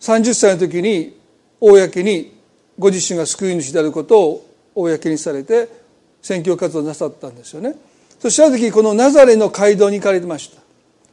[0.00, 1.18] 30歳の時に
[1.60, 2.36] 公に
[2.78, 5.79] ご自身が救い主であることを公にされて
[6.22, 7.74] 宣教活動なさったんですよね。
[8.18, 10.60] そした時このナザレの街道に行かれてました。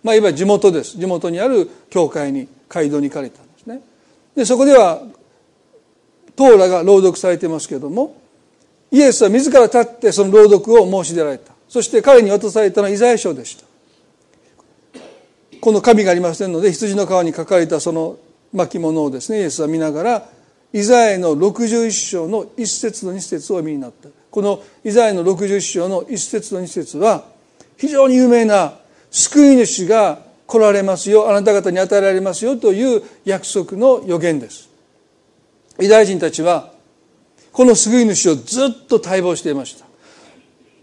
[0.04, 0.98] まあいわば地元です。
[0.98, 3.82] 地元にある教会に街道に行かれたんですね。
[4.36, 5.02] でそこでは
[6.36, 8.16] トーラが朗読されてますけれども
[8.92, 11.54] イエスは自ら立ってその朗読を申し出られた。
[11.68, 13.66] そして彼に渡されたのはイザヤ書でした。
[15.60, 18.18] この紙がありませんので羊の皮に書かれたその
[18.54, 20.30] 巻物をですねイエスは見ながら
[20.72, 24.10] イザヤの61章の一節の二節を見になった。
[24.38, 27.26] このイザヤの61章の一節の二節は
[27.76, 28.76] 非常に有名な
[29.10, 34.70] 救い主が来られますよあなた方に与えられますよという約束の予言です。
[35.80, 36.72] ユダヤ人たちは
[37.52, 39.88] この救い主をずっと待望していました。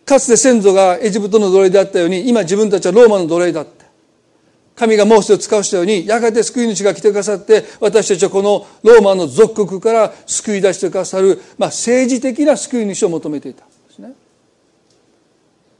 [0.04, 3.83] かつて先祖がエジプトの奴隷であったように今自分たちはローマの奴隷だった
[4.76, 13.64] 神がモーセを使わしたようにやがて救い主が来てくださって私たちはこのローマの属国から救い出してくださる、まあ、政治的な救い主を求めていた。
[13.64, 14.12] んですね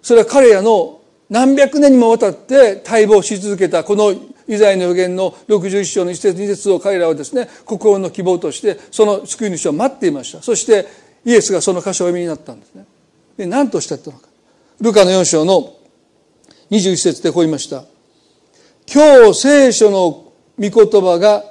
[0.02, 4.12] それは彼らの何百年にもわたって待望し続けたこの
[4.46, 10.42] イザヤの予言の61章の一節二節を彼らはですね心の希望としてその救い主を待っていました。
[10.42, 10.86] そして
[11.24, 12.84] イエスがその箇所を読みになったんですね。
[13.38, 14.28] で何としたったのか。
[14.80, 15.74] ルカの4章の
[16.70, 17.84] 21節でこう言いました。
[18.92, 21.44] 今日聖書の御言葉が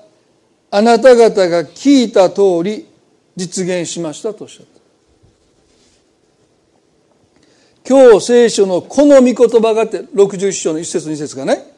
[0.71, 2.87] あなた方が聞いた通り
[3.35, 4.73] 実現しましたとおっしゃった。
[7.87, 11.73] 今日聖書のこの御言葉がって61章の一節二節がね。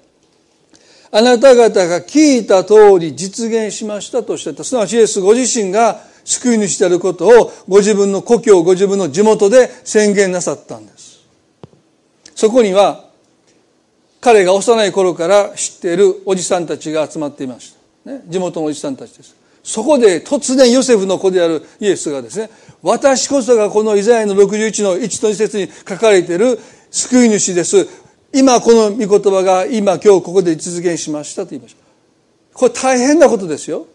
[1.11, 4.63] あなた方が聞いた通り実現しましたとおっしゃった。
[4.63, 11.25] すなわちイエスご自身が救い主であることをご自分の故郷ご自分の地元で宣言なさったんです。
[12.35, 13.04] そこには
[14.25, 19.35] 彼が幼い頃から知っているおじさんたちが集まっていました、ね、地元のおじさんたちです。
[19.63, 22.49] そこで突然ヨセフの子であるイエスがですね
[22.81, 26.57] 私こそがこのイザヤの61の1と2節に書かれている
[26.89, 27.87] 救い主です。
[28.33, 31.83] 今この御言葉が今今日ここで実現しましたと言いました。
[32.55, 33.85] これ大変なことですよ。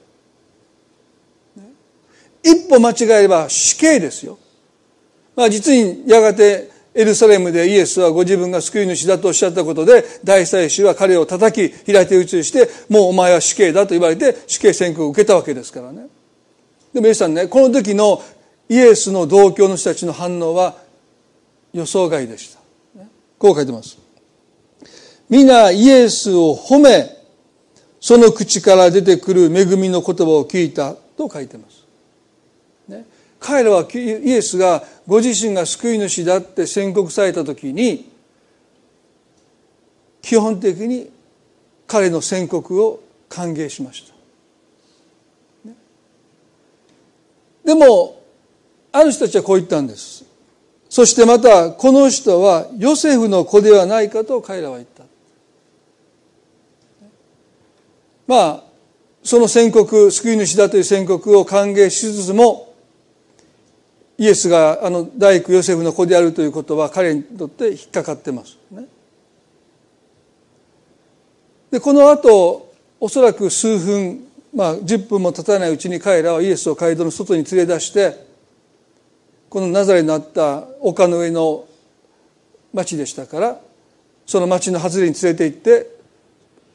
[2.44, 4.38] 一歩間違えれば死刑ですよ。
[5.34, 16.08] まあ実にやがてエルサレムでイエスはご自分が救い主だとおっしゃったことで大祭司は彼を叩き平手打ちしてもうお前は死刑だと言われて死刑宣告を受けたわけですからね。
[16.92, 18.22] でも皆さんねこの時の
[18.68, 20.76] イエスの同郷の人たちの反応は
[21.72, 22.60] 予想外でした。
[23.38, 23.98] こう書いてます。
[25.28, 27.16] 皆イエスを褒め
[28.00, 31.79] その口から出てくる恵みの言葉を聞いたと書いてます。
[33.40, 38.12] 彼らはイエスがご自身が救い主だって宣告された時に
[40.20, 41.10] 基本的に
[41.86, 44.14] 彼の宣告を歓迎しました。
[47.64, 48.22] でも
[48.92, 50.24] ある人たちはこう言ったんです。
[50.88, 55.04] そしてまたこの人はヨセフの子ではないかと彼らは言った。
[58.26, 58.62] まあ
[59.22, 62.69] その宣告救い主だという宣告を歓迎しつつも
[64.20, 68.84] イエスがあの大工ヨセフの子であるということは彼にとって引っかかってますね。
[71.70, 78.26] でこの後おそらく数分まあ10分も経たないうちに彼らはイエスを街道の外に連れ出して
[79.48, 81.66] このナザレにあった丘の上の
[82.74, 83.58] 町でしたから
[84.26, 85.86] その町の外れに連れて行って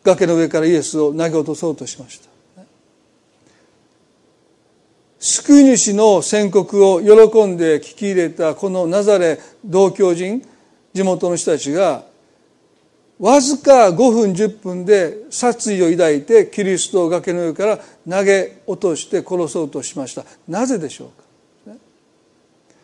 [0.04, 2.35] 崖の上からイエスを投げ落とそうとしました
[5.20, 10.46] 救い主の宣告を喜んで聞き入れたこのナザレ同居人
[10.94, 12.04] 地元の人たちが
[13.18, 17.78] わずか5分10分で殺意を抱いてキリストを崖の上から
[18.10, 20.26] 投げ落として殺そうとしました。
[20.50, 21.06] なぜでしょ
[21.66, 21.78] うか？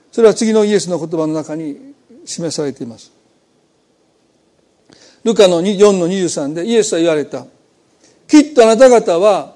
[0.10, 3.12] それは次のイエスの言葉の中に示されています。
[5.26, 7.46] ルカの4の23でイエスは言われた。
[8.28, 9.56] きっとあなた方は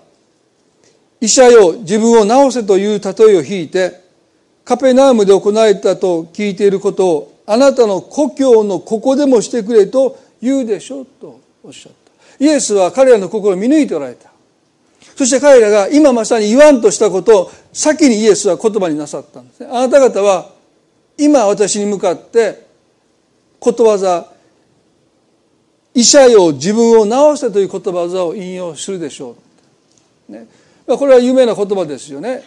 [1.25, 3.99] 医者よ自分を治せという例えを引いて
[4.63, 11.91] カペナームで行われたと聞いていることをあなたの故郷のここでもしてくれと言うでしょうとおっしゃっ
[12.37, 12.45] た。
[12.45, 14.29] イエスは彼らの心を見抜いておられた。
[15.15, 19.69] そして彼らが今まさに言わんとしたことを先にイエスは言葉になさったんですね。
[19.71, 20.51] あなた方は
[21.17, 22.67] 今私に向かって
[23.59, 24.31] ことわざ
[25.95, 27.05] 医者よ自分を
[27.35, 29.35] 治せという言葉を引用するでしょ
[30.29, 30.47] う、ね、
[30.87, 32.43] これは有名な言葉ですよね。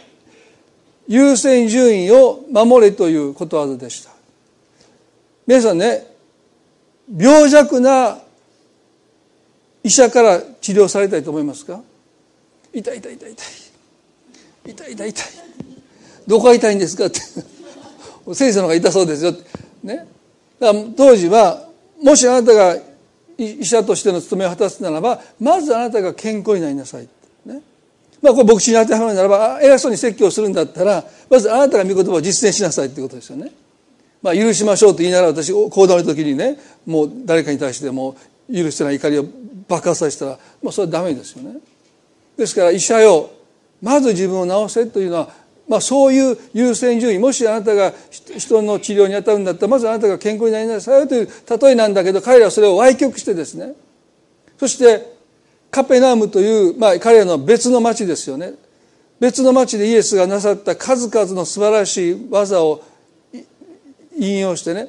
[1.08, 4.10] 優先順位を守れということわざでした。
[5.46, 6.06] 皆さんね
[7.16, 8.18] 病弱な
[9.82, 11.80] 医者から治療されたいと思いますか？
[12.74, 14.72] 痛い痛い痛い痛い。
[14.72, 15.26] 痛い痛い痛い。
[16.26, 17.06] どこが痛いんですか？
[17.06, 17.20] って。
[18.34, 19.32] 先生の方が痛そうですよ
[19.82, 20.06] ね。
[20.60, 21.66] だから当時は
[22.02, 22.76] もしあなたが
[23.38, 27.08] 医者としての務めを果たすならばまずあなたが健康になりなさい、
[27.46, 27.62] ね。
[28.22, 33.52] まあ、これ牧師に当てはまるならば偉そうに説教するんだったらまずあなたが御言葉を実践しなさいってことですよね。
[34.20, 38.16] まあ、許しましょうと言いながら私行動の時にねもう誰かに対しても
[38.52, 39.24] 許してない怒りを
[39.68, 41.58] 爆発させたらもうそれはダメですよね。
[42.36, 43.30] ですから医者よ
[43.80, 45.30] まず自分を治せというのは、
[45.68, 51.28] まあ、そういう優先順位もしあなたが人の治療に当たるんだったらまずあなたが健康になりなさいという
[51.60, 53.74] 例えなんだけど彼らはそれを歪曲してですね
[54.58, 55.17] そして
[55.70, 58.54] カペナームという、まあ、彼らの別の町ですよね。
[59.20, 62.82] 別の町でイエスがなさった数々の素晴らしい技を
[64.18, 64.88] 引用してね。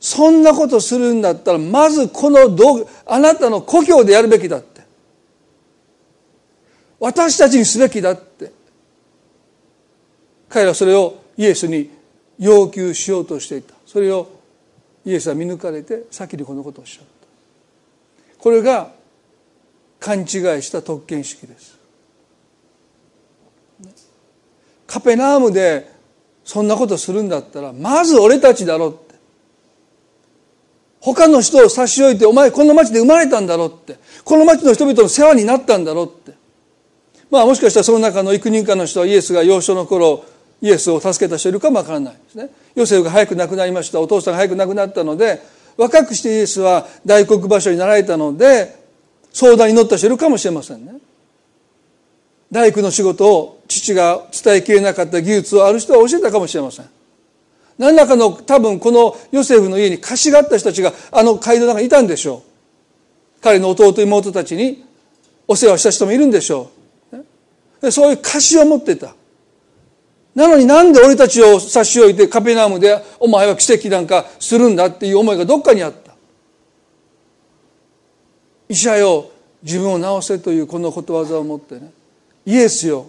[0.00, 4.82] そんなことするんだったらまずこの道具あなたの故郷でやるべきだって。
[7.00, 8.52] 私たちにすべきだって。
[10.48, 11.90] 彼らはそれをイエスに
[12.38, 13.74] 要求しようとしていた。
[13.86, 14.28] それを
[15.04, 17.12] イエスは見抜かれて先にこのことをおっしゃった。
[18.38, 18.92] これが
[20.04, 20.26] 勘違い
[20.60, 21.78] した特権意識です。
[24.86, 25.90] カペナームで
[26.44, 29.14] そんなことするんだったらまず俺たちだろって。
[31.00, 33.96] 他の人を差し置いてお前この町で生まれたんだろって。
[34.24, 36.34] この町の人々の世話になったんだろって。
[37.30, 40.22] まあもしかしたらその中の幾人かの人はイエスが幼少の頃
[40.60, 42.50] イエスを助けた人いるかもわからないですね。
[42.74, 44.00] ヨセフが早く亡くなりました。
[44.00, 45.40] お父さんが早く亡くなったので
[45.78, 48.83] 若くしてイエスは大黒場所になられたので
[49.34, 50.94] 相談に乗った人いるかもしれませんね。
[52.52, 56.86] 大工の仕事を父が伝えきれなかった技術をある人は教えたかもしれません。
[57.76, 63.42] 何らかの多分このヨセフの家に貸しがあった人たちがあの街道の中にいたんでしょう。
[63.42, 64.84] 彼の弟妹たちに
[65.48, 66.70] お世話した人もいるんでしょ
[67.82, 67.90] う。
[67.90, 69.16] そういう貸しを持ってた。
[70.36, 76.03] なのになんで俺たちを差し置いてカペナームでお前は奇跡なんかするんだっていう思いがどっかにあった。
[78.68, 79.30] 医者よ
[79.62, 81.90] 自分を治せというこのことわざを持ってね。
[82.46, 83.06] イエスよ。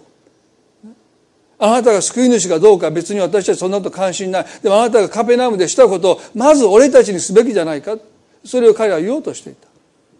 [1.58, 4.46] あなたが救い主かどうか別に私たちそんなこと関心ない。
[4.62, 7.96] でもあなたがカペナームでしたことをまず俺たちにすべきじゃないか。
[8.44, 9.68] それを彼は言おうとしていた。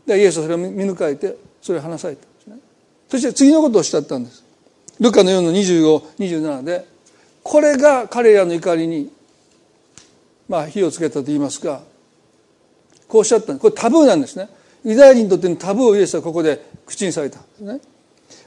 [0.06, 2.56] でイエスはそれを見抜かれてそれを話されたんですね。
[3.08, 4.44] そして次のことをおっしゃったんです。
[5.00, 6.86] ルカの4の2527で
[7.42, 9.10] これが彼らの怒りに
[10.48, 11.82] まあ火をつけたと言いますか
[13.08, 13.60] こうおっしゃったんです。
[13.60, 14.48] これタブーなんですね。
[14.86, 17.40] ユダヤ人にとってのタブーをイエスはここで口にされた。
[17.40, 17.80] んですね。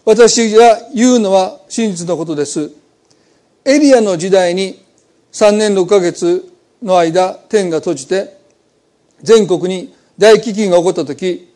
[0.06, 2.72] 私が言うのは真実のことです。
[3.66, 4.82] エリアの時代に
[5.34, 8.38] 3年6ヶ月の間天が閉じて
[9.22, 11.54] 全国に大飢饉が起こった時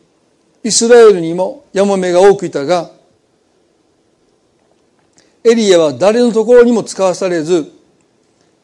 [0.62, 2.90] イスラエルにもヤモメが多くいたが
[5.42, 7.72] エリアは誰のところにも使わされず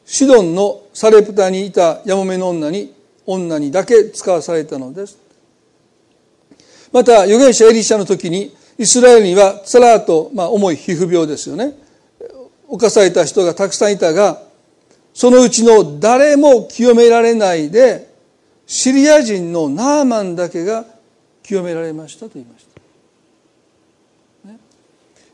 [0.05, 2.93] シドンのサレプタにいたヤモメの女に
[3.25, 5.20] 女にだけ使わされたのです。
[6.91, 11.73] また預言者エリシャの時にイスラエルにはサラーと、まあ、重い皮膚病ですよね。
[12.67, 14.41] 犯された人がたくさんいたが
[15.13, 18.09] そのうちの誰も清められないで
[18.65, 20.85] シリア人のナーマンだけが
[21.43, 22.65] 清められましたと言いまし
[24.45, 24.57] た、ね、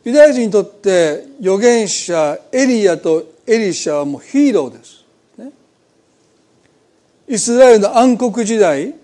[0.03, 5.05] ユダヤ人にとって預言者エリアとエリシャはもうヒーローです、
[5.37, 5.51] ね、
[7.27, 8.95] イスラエルの暗黒時代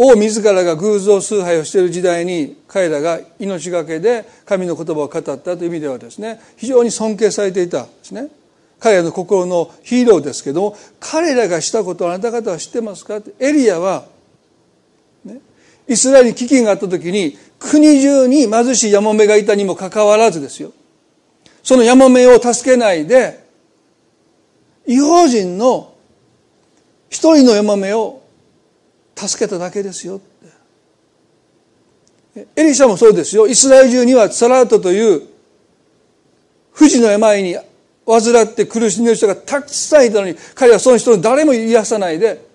[0.00, 8.28] 王自らが偶像崇拝をしている時代に彼らが命がけで神の言葉を語ったという意味ではですね非常に尊敬されていたんですね。
[8.78, 13.16] 彼らの心のヒーローですけども彼らがしたことをあなた方は知ってますか？
[13.16, 14.06] ってエリアは、
[15.24, 15.40] ね、
[15.88, 20.72] イスラエルに飢饉があった時に国中に貧しいヤモメがいたにもかかわらずですよ。
[21.64, 23.44] そのヤモメを助けないで
[24.86, 25.92] 違法人の
[27.10, 28.22] 一人のヤモメを
[29.26, 30.58] 助けただけですよって。
[32.54, 33.48] エリシャもそうですよ。
[33.48, 35.22] イスラエル中にはサラートという
[36.72, 37.56] 不治の病に
[38.06, 42.46] 患って苦しんでいる人がたくさんいたのに彼はその人の誰も癒さないで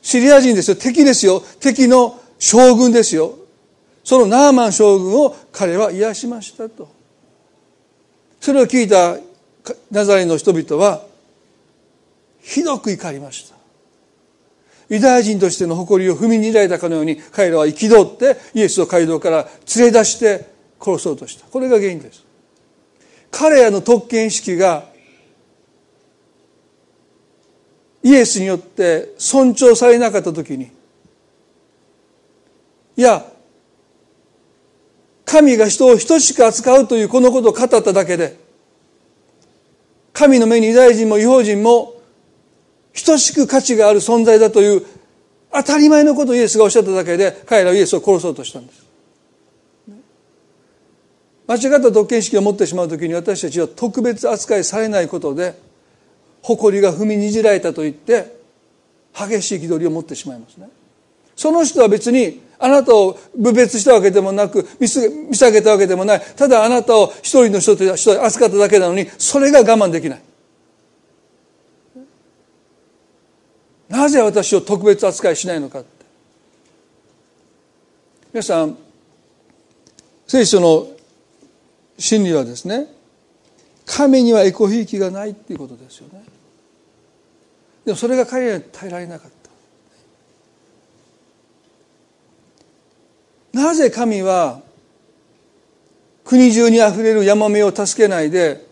[0.00, 0.76] シリア人ですよ。
[0.76, 1.42] 敵ですよ。
[1.58, 3.34] 敵の将軍ですよ。
[4.04, 6.88] そのナーマン将軍を彼は癒しましたと。
[8.40, 9.18] それを聞いた
[9.90, 11.04] ナザレの人々は
[12.40, 13.49] ひどく怒りました。
[14.90, 21.46] ユダヤ人としての誇りを踏みにじられたかのように彼らは憤ってイエスを街道から連れ出して殺そうとした。
[21.46, 22.26] これが原因です。
[23.30, 24.90] 彼らの特権意識が
[28.02, 30.70] イエスによって尊重されなかった時に
[32.96, 33.24] いや
[35.24, 38.36] 神が人を等しく扱うというこのことを語っただけで
[40.12, 41.94] 神の目にユダヤ人も違法人も
[43.04, 44.82] 等しく価値がある存在だという
[45.52, 48.86] 当たり前のことをイエスがおっしゃっただけで彼らはイエスを殺そうとしたんです。
[51.46, 55.58] 間違った特権意識を持ってしまう時に私たちは特別扱いされないことで
[56.42, 58.36] 誇りが踏みにじられたと言って
[59.12, 60.68] 激しい気取りを持ってしまいますね。
[61.34, 66.20] その人は別にあなたを侮蔑したわけでもなく見下げたわけでもない。
[66.36, 70.22] ただあなたを一人の人として扱っただけなのにそれが我慢できない。
[73.90, 75.88] なぜ私を特別扱いしないのかって。
[78.32, 78.78] 皆さん
[80.28, 80.86] 聖書の
[81.98, 82.86] 真理はですね
[83.84, 86.22] 神にはエコひいきがないっていうことですよね。
[87.84, 89.30] でもそれが彼らに耐えられなかっ
[93.52, 93.58] た。
[93.58, 94.60] なぜ神は
[96.24, 98.64] 国中にあふれるヤマメを助けないで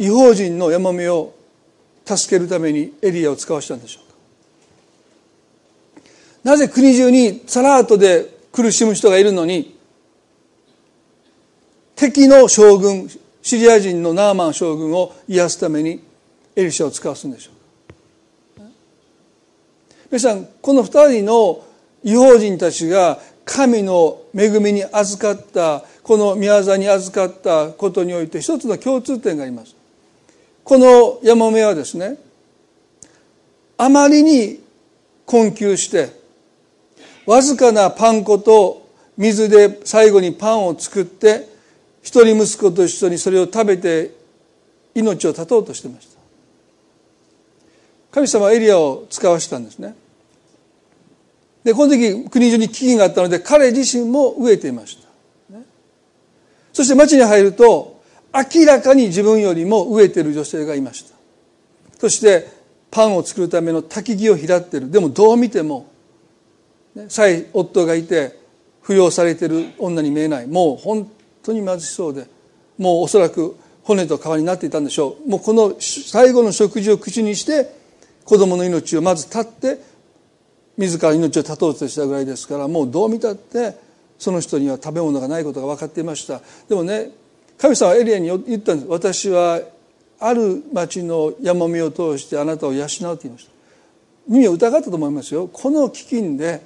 [0.00, 1.35] 違法人のヤマメを
[2.06, 4.16] 助けるためにエリアを使わしたんでしょうか。
[6.44, 9.76] なぜ国中にサラートで苦しむ人がいるのに
[11.96, 13.10] 敵の将軍
[13.42, 16.02] シリア人のナーマン将軍を癒すために
[16.54, 17.50] エリシャを使わすんでしょ
[18.56, 18.66] うか。
[20.10, 21.64] 皆さんこの二人の
[22.02, 29.75] 違法人たちが神の恵みに預かったこの宮沢に預かったことにおいて一つの共通点があります。
[30.66, 32.18] このヤマメはですね
[33.78, 34.60] あまりに
[35.24, 36.10] 困窮して
[37.24, 41.48] わずかなパン粉と水で最後にパンを作って
[42.02, 44.10] 一人息子と一緒にそれを食べて
[44.96, 46.16] 命を絶とうとしてました。
[48.10, 49.94] 神様はエリアを使わしたんですね。
[51.62, 55.06] でこの時国中に危機があったので彼自身も飢えていました、
[56.72, 57.95] そして町に入ると
[58.36, 61.16] 明らかに自分よりも飢えてる女性がいました。
[61.98, 62.48] そして
[62.90, 64.90] パンを作るための焚き木を拾ってる。
[64.90, 65.86] でもどう見ても
[67.08, 68.38] さえ夫がいて
[68.84, 70.46] 扶養されてる女に見えない。
[70.46, 71.10] もう本
[71.42, 72.26] 当に貧しそうで
[72.78, 75.30] もうおそらく骨と皮になっていたんでしょう。
[75.30, 77.72] もうこの最後の食事を口にして
[78.24, 79.80] 子供の命をまず絶って
[80.76, 83.78] 自ら命を絶とうとしたぐらいですからもうどう見たって
[84.18, 86.40] その人には食べ物がないことが分かっていました。
[86.68, 87.10] でもね
[87.58, 88.88] 神様はエリアに言ったんです。
[88.88, 89.60] 私は
[90.18, 93.52] ある町の山見を通してあなたを養うと言いました。
[94.28, 95.48] 耳を疑ったと思いますよ。
[95.52, 96.62] この飢饉で、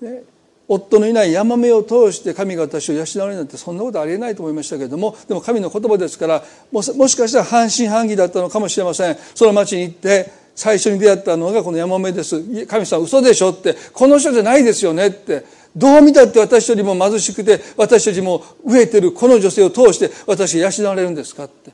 [0.00, 0.22] ね、
[0.66, 6.42] 夫のいない山目を通して神が私を養われるなんてそんなことありえないと思いましたけれどもでも神の言葉ですから
[6.72, 9.16] もしかしたら半信半疑だったのかもしれません。
[9.34, 12.66] その町に行って最初に出会ったのがこの山目です。
[12.66, 15.44] 神様嘘でしょってこの人じゃないですよねって
[15.76, 21.72] どう見たって私よりも貧しくて私たちも飢えてるこの女性を通して私養われるんですかって。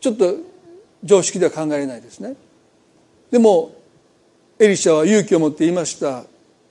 [0.00, 0.36] ちょっと
[1.02, 2.36] 常識では考えれないですね。
[3.30, 3.74] でも
[4.58, 6.24] エリシャは勇気を持って言いました。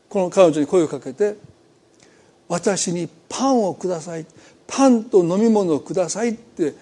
[0.10, 1.36] この彼女に声をかけて
[2.48, 4.26] 私にパンをください。
[4.68, 6.76] パンと飲み物をくださいって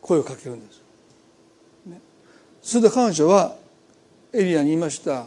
[0.00, 0.82] 声をかけるんです、
[1.86, 2.00] ね、
[2.62, 3.56] それで彼女は
[4.32, 5.26] エリアに言いました。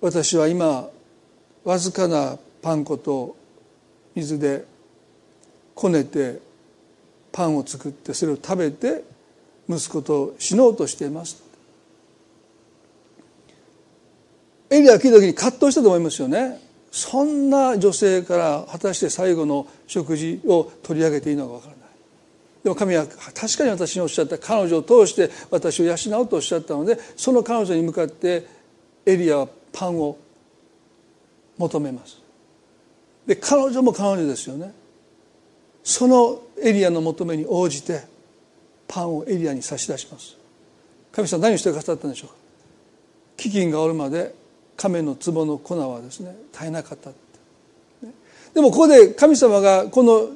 [0.00, 0.88] 私は今
[1.68, 3.36] わずかなパン粉と
[4.14, 4.64] 水で
[5.74, 6.40] こねて
[7.30, 9.04] パンを作ってそれを食べて
[9.68, 11.42] 息子と死のうとしています。
[14.70, 16.58] エリア聞いた時に葛藤したと思いますよね。
[16.90, 21.80] そんな女性から果たして最後の食事を取り上げていいのか分からない。
[22.64, 28.46] でも神は確かに私におっしゃった彼女を通して私を養うとおっしゃったのでその彼女に向かって
[29.04, 30.16] エリアはパンを
[31.58, 32.18] 求めます。
[33.26, 34.72] で彼女も彼女ですよね。
[35.84, 38.02] そのエリアの求めに応じて
[38.86, 40.36] パンをエリアに差し出します。
[41.12, 42.36] 神様何をしてくださったんでしょうか。
[43.38, 44.34] 飢饉がおるまで
[44.76, 47.10] 亀の壺の粉はですね絶えなかった
[48.54, 50.30] でもここで神様がこの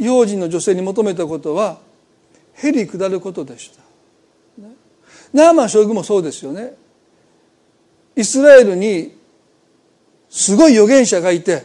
[0.00, 1.78] 幼児の女性に求めたことは
[2.54, 3.82] へり下ることでした、
[5.32, 6.74] ナーマン将軍もそうですよね。
[8.16, 9.16] イスラエルに
[10.34, 11.62] すごい預言者がいて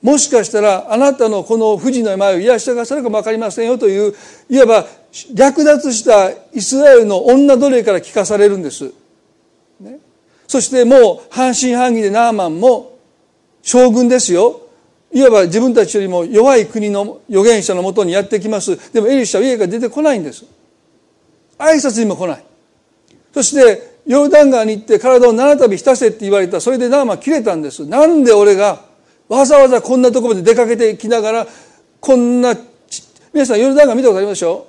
[0.00, 4.14] もしかしたらあなたのこの不治の病を癒してくださるかも分かりませんよという
[4.48, 4.86] いわば
[5.34, 8.90] 略奪したイスラエルの女奴隷から聞かされるんです、
[9.80, 9.98] ね、
[10.46, 12.96] そしてもう半信半疑でナーマンも
[13.62, 14.62] 将軍ですよ。
[15.12, 18.92] いわば自分たちよりも弱い国の預言者のもとにやってきます。
[18.92, 20.46] でもエリシャは家が出てこないんです。
[21.58, 22.44] 挨拶にも来ない。
[23.34, 26.60] そしてヨルダン川に行って体を七度浸せって言われた。
[26.60, 27.86] それでナーマン切れたんです。
[27.86, 28.80] なんで俺が
[29.28, 31.46] わざわざこんなところまで出かけてきながら
[32.00, 32.56] こんな
[33.32, 34.66] 皆さんヨルダン川見たことありますでしょ？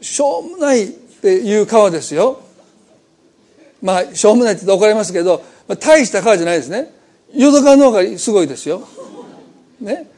[0.00, 2.40] しょうもないっていう川ですよ。
[3.82, 6.92] まあしょうもないって言って怒られますけど、まあ、大した川じゃないですね。
[7.34, 8.82] 淀川の方がすごいですよ。
[9.80, 10.10] ね。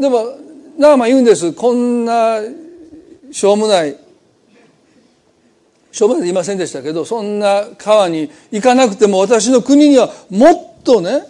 [0.00, 0.36] でも
[0.78, 1.52] ナーマン言うんです。
[1.52, 2.40] こんな
[3.30, 3.96] しょうもない。
[5.96, 11.22] しょうもない言いませんでしたけどそんな川に行かなくても私の国にはもっとね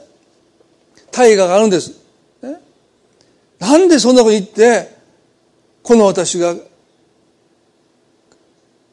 [1.13, 1.97] 大河があるんです、
[2.43, 2.61] ね、
[3.61, 4.93] なんでそんなこと言って
[5.85, 6.57] この私が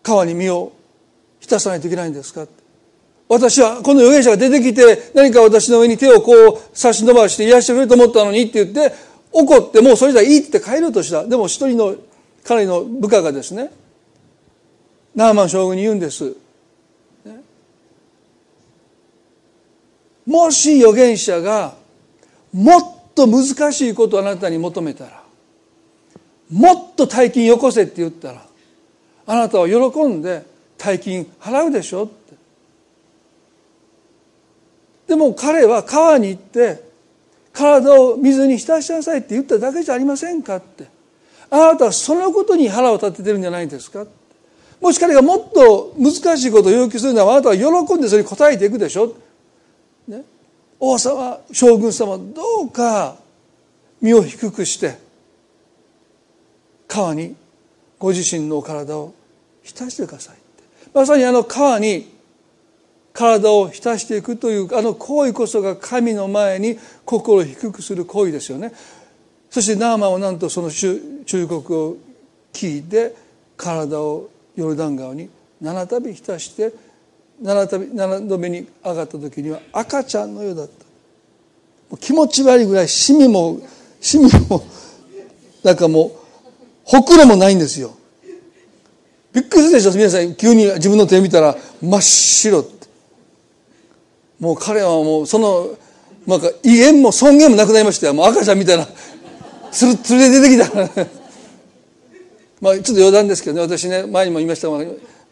[0.03, 0.73] 川に身を
[1.39, 2.45] 浸さないといけないんですか。
[3.27, 8.95] 私はこの預言者が出てきて何か私の上に手をこう差し伸ばして癒してくれると思ったのにって言って
[9.31, 11.25] 怒ってもうそれじゃいいって帰ろうとした。
[11.25, 11.95] でも一人の
[12.43, 13.71] 彼の部下がですね
[15.15, 16.35] ナーマン将軍に言うんです、
[20.25, 21.75] もし預言者が
[22.51, 22.81] もっ
[23.13, 25.23] と難しいことをあなたに求めたら
[26.49, 28.45] もっと大金よこせって言ったら
[29.25, 30.45] あなたは喜んで
[30.77, 32.13] 大金払うでしょって。
[35.07, 36.83] でも彼は川に行って
[37.51, 40.87] 体を水に浸しなさいって言っただけじゃありませんかって。
[41.49, 44.07] あなたはそのことに腹を立ててるんじゃないですか
[44.83, 49.15] もし彼がもっと難しいことを要求するならあなたは喜んでそれに応えていくでしょ、
[50.09, 50.25] ね、
[50.77, 53.15] 王様将軍様どうか
[54.01, 54.97] 身を低くして
[56.85, 57.33] 川に
[57.97, 59.13] ご自身の体を
[59.61, 60.37] 浸してください
[60.93, 62.11] まさにあの川に
[63.13, 68.73] 体を浸していくというあの行為こそが神の前に心を低くする行為ですよね。
[69.51, 71.97] そしてナーマンはなんとその忠告を
[72.51, 73.15] 聞いて
[73.55, 75.29] 体をヨルダン川に
[75.61, 76.73] 七度浸して
[77.41, 81.97] 七度7度目に上がった時には赤ちゃんのようだった。
[81.97, 83.59] 気持ち悪いぐらいシミも
[84.01, 84.63] シミも
[85.63, 86.11] なんかもう
[86.83, 87.95] ほくろもないんですよ。
[89.31, 92.87] びっくりするでしょ皆さん急に自分の手見たら真っ白って。
[94.39, 95.69] もう彼はもうその
[96.27, 98.13] なんか威厳も尊厳もなくなりましたよ。
[98.13, 98.87] もう赤ちゃんみたいな
[99.71, 101.22] つるつるで出てきた。
[102.63, 104.79] まあちょっと余談ですけどね私ね前にも言いましたが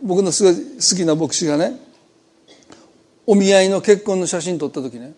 [0.03, 1.79] 僕のすごい好きな牧師がね
[3.25, 5.13] お見合いの結婚の写真撮った時ね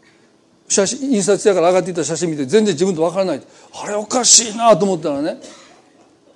[0.68, 3.42] 写真印刷屋から上がっていた写真見て全然自分と分からない。
[3.84, 5.38] あれおかしいなと思ったらね。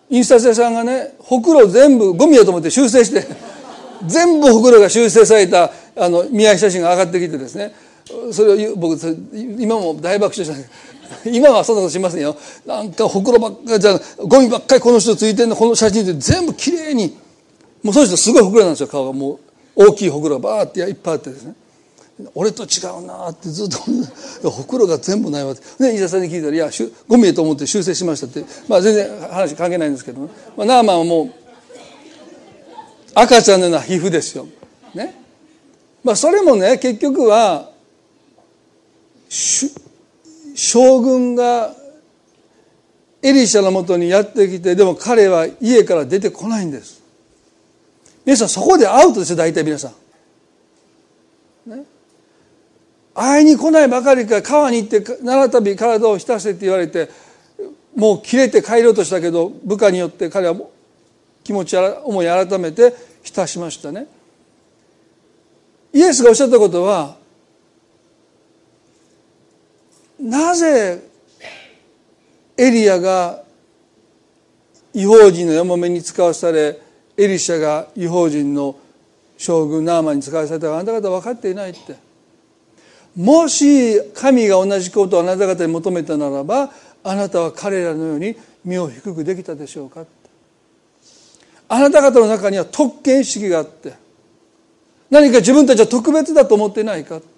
[0.09, 3.28] 印刷屋さんがねほくろ全部ゴミやと思って修正して
[4.07, 7.73] 全部ほくろが修正されたあの見合い写真が上がってきてですね
[8.32, 8.97] それを僕
[9.34, 10.69] 今も大爆笑したんです。
[11.25, 12.35] 今はそんなことしませんよ。
[12.65, 17.15] なんかほくろばっかりじゃゴミばっかりこの人ついてんのこの写真で全部きれいに
[17.83, 19.39] もうその人すごいほくろなんですよ顔がも
[19.75, 21.53] う大きいほくろがバーっていっぱいあってですね。
[22.33, 23.69] 俺と違うなってずっ
[24.41, 25.61] とほくろが全部ないわけ。
[25.79, 26.69] で伊沢さんに聞いたら「いや
[27.07, 28.43] ゴミやと思って修正しました」って。
[28.67, 31.31] まあ全然話関係ないんですけど、ね、まあ、ナーマンはもう
[33.13, 34.47] 赤ちゃんのような皮膚ですよ。
[34.95, 35.15] ね。
[36.03, 37.69] まあそれもね結局は
[40.57, 41.71] 将軍が
[43.21, 47.03] エリシャのもとにやってきてでも彼は家から出てこないんです。
[48.25, 49.93] 皆さんそこでアウトですよ大体皆さ
[51.67, 51.69] ん。
[51.69, 51.83] ね。
[53.13, 57.09] 会いに来ないばかりか川に行って七度体を浸せって言われて
[57.95, 60.55] もう切れて帰ろうとしたけど部下によって彼は
[61.43, 64.07] 気持ち思い改めて浸しましたね
[65.93, 67.17] イエスがおっしゃったことは
[70.20, 71.01] なぜ
[72.57, 73.43] エリアが
[74.93, 76.80] 違法人のやもめに使わされ
[77.18, 78.76] エリシャが違法人の
[79.38, 81.95] 将軍ナーマンに使わされたかあなた方分かっていないって。
[83.15, 86.70] もし神が同じことをあなた方に求めたならば
[87.03, 90.05] あなたは彼らのように身を低くできたでしょうか
[91.68, 93.93] あなた方の中には特権意識があって
[95.09, 97.36] 何か自分たちは特別だと思ってないかって。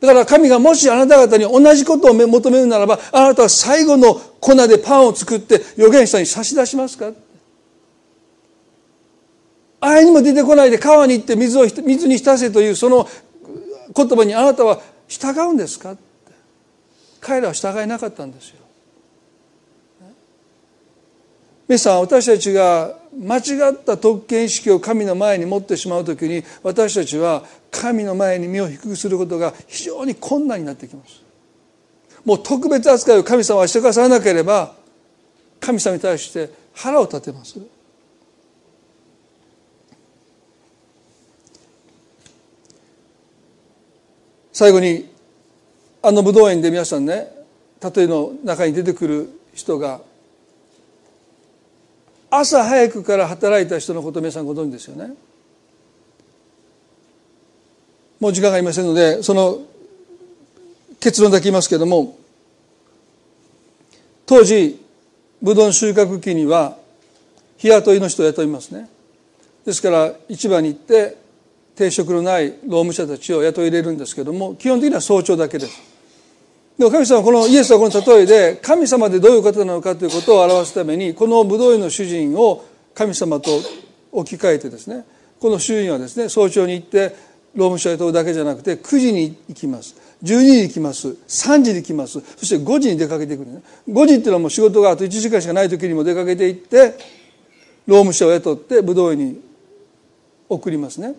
[0.00, 7.12] だから神がもしあなた方に同じことを求めるならばあなたは最後の粉でパンを作って預言者に差し出しますか？
[9.80, 13.08] あいにも出てこないで川に行って水を水に浸せというその
[13.94, 15.96] 言葉にあなたは従うんですか？
[17.20, 18.56] 彼らは従えなかったんですよ。
[21.68, 31.22] 皆さん私たちが間違った特権意識を神の前に持ってしまう時に私たちは神の前に身を低くすることが非常に困難になってきます。
[32.24, 34.74] もう特別扱いを神様はしてくださらなければ
[35.60, 37.58] 神様に対して腹を立てます。
[44.52, 45.08] 最後に
[46.02, 47.28] あの武道園で皆さんね
[47.94, 50.00] 例えの中に出てくる人が
[52.30, 55.14] 朝早くから働いた人のこと皆さんご存知ですよね。
[58.18, 59.60] もう時間がありませんのでその
[61.00, 62.18] 結論だけ言いますけれども
[64.24, 64.82] 当時
[65.42, 66.78] ブドウ収穫期には
[67.58, 68.88] 日雇いの人を雇いますね。
[69.64, 71.16] ですから市場に行って
[71.74, 75.95] 定職のない労務者たちを雇い入れるんですけども基本的には早朝だけです。
[76.78, 82.64] でも神様はこのイエスはこの例えで神様でどういう方なのかということを表すためにこのブドウ園の主人を
[82.94, 83.50] 神様と
[84.12, 85.04] 置き換えてですね
[85.40, 87.14] この主人はですね早朝に行って
[87.54, 89.96] 労務者を雇うだけじゃなくて9時に行きます。
[90.22, 91.08] 12時に行きます。
[91.08, 92.20] 3時に行きます。
[92.36, 93.62] そして5時に出かけていくんですね。
[93.88, 96.94] 5時っていうのはもう仕事があと1時間しかない時にも出かけていって
[97.86, 99.40] 労務者を雇って武道園に
[100.48, 101.14] 送りますね。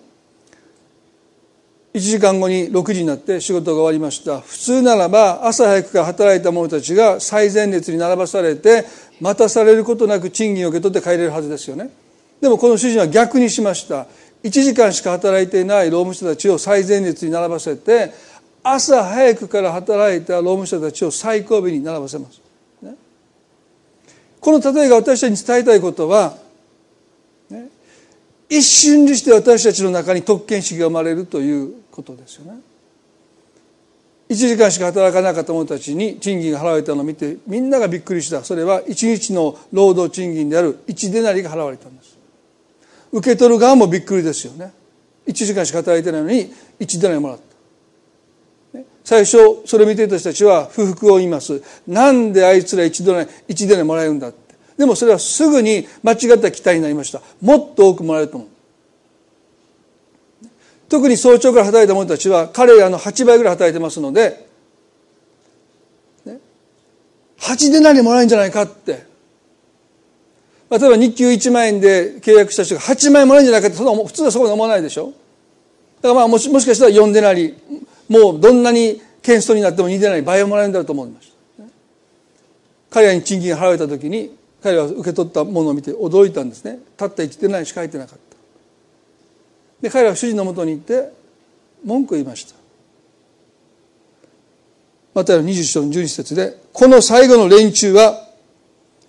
[1.97, 4.39] 1時間後に6時になって仕事が終わりました。
[4.41, 8.85] 普通ならば朝早くから働いた者たちが最前列に並ばされて
[9.19, 11.89] 待たされることなく賃金を受け取って帰れるはずですよね。
[12.39, 14.05] でもこの主人は逆にしました。
[14.43, 18.13] 1時間しか働いていない労務者たちを最前列に並ばせて
[18.63, 22.41] 朝早くから働いた労務者たちを最後尾に並ばせます、
[22.81, 22.95] ね、
[24.39, 26.37] この例えが私たちに伝えたいことは、
[27.49, 27.69] ね、
[28.49, 32.59] 一瞬にして私たちの中に特権主義が生まれるということですよね。
[34.29, 38.43] 1時間しか働かなかった者たちに賃金が払われたのを見てみんながびっくりした。
[38.43, 42.15] それは1日の労働賃金である1デナリが払われたんです。
[43.11, 44.71] 受け取る側もびっくりですよね。
[45.25, 47.37] 1時間しか働いてないのに1デナリもらっ
[48.73, 48.79] た。
[49.03, 51.63] 最初それを見ていた人たちは不服を言います。
[51.87, 54.55] なんであいつら1デナリ1デナリもらえるんだって。
[54.77, 57.21] でもそれはすぐに間違った期待になりました。
[57.41, 58.49] もっと多くもらえると思う。
[60.89, 64.47] 特に早朝から働いた者たちは彼らの8倍ぐらい働いてますので、
[66.25, 66.39] ね、
[67.39, 69.05] 8で何もらえるんじゃないかって。
[70.69, 75.13] 例えば日給1万円で契約した人が8万円もらえるんじゃないかってその普通はそこに思わないでしょ
[76.01, 77.55] だからまあもしもしかしたら4でなり
[78.09, 81.63] もうどんなに検ストになっても2でなり倍をもらえるんだろうと思いました。
[82.89, 88.26] 彼らに賃金が払われた時に彼らは受け取ったものを見て驚いたんですねたった1でなりしか入ってなかった
[89.81, 91.11] で彼らは主人のもとに行って
[91.83, 92.55] 文句を言いました。
[95.13, 98.27] また21章の12節でこの最後の連中は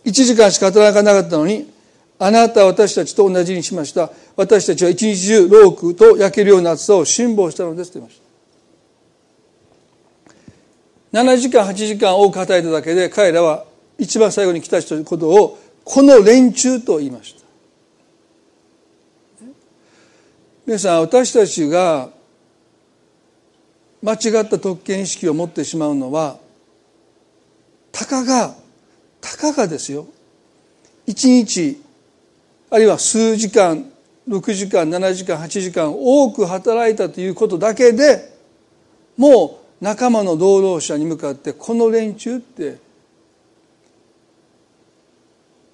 [0.05, 1.71] 1時間しか働かなかったのに
[2.19, 4.11] あなたは私たちと同じにしました。
[4.37, 8.21] 私たちは一日中ロークと焼けるような暑さを辛抱したのですと言いまし
[11.13, 11.23] た。
[11.23, 13.65] 7時間8時間多く働いただけで彼らは
[13.99, 17.48] 一番最後に来た人のことをこの連中と言いました。
[20.69, 22.11] 皆さん私たちが
[24.03, 26.37] 間違った特権意識を持ってしまうのは
[27.91, 28.55] たかが
[29.19, 30.07] たかがですよ。
[31.07, 31.83] 一日
[32.69, 33.91] あるいは数時間
[34.29, 38.31] 6時間7時間8時間多く働いたということだけで
[39.17, 42.77] もう仲間の同労者に向かってこの連中って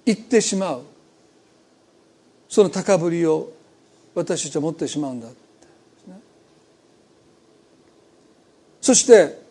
[0.05, 0.83] 言ってしまう。
[2.47, 3.54] その高ぶりを
[4.15, 5.27] 私たちは持ってしまうんだ、
[8.81, 9.43] そして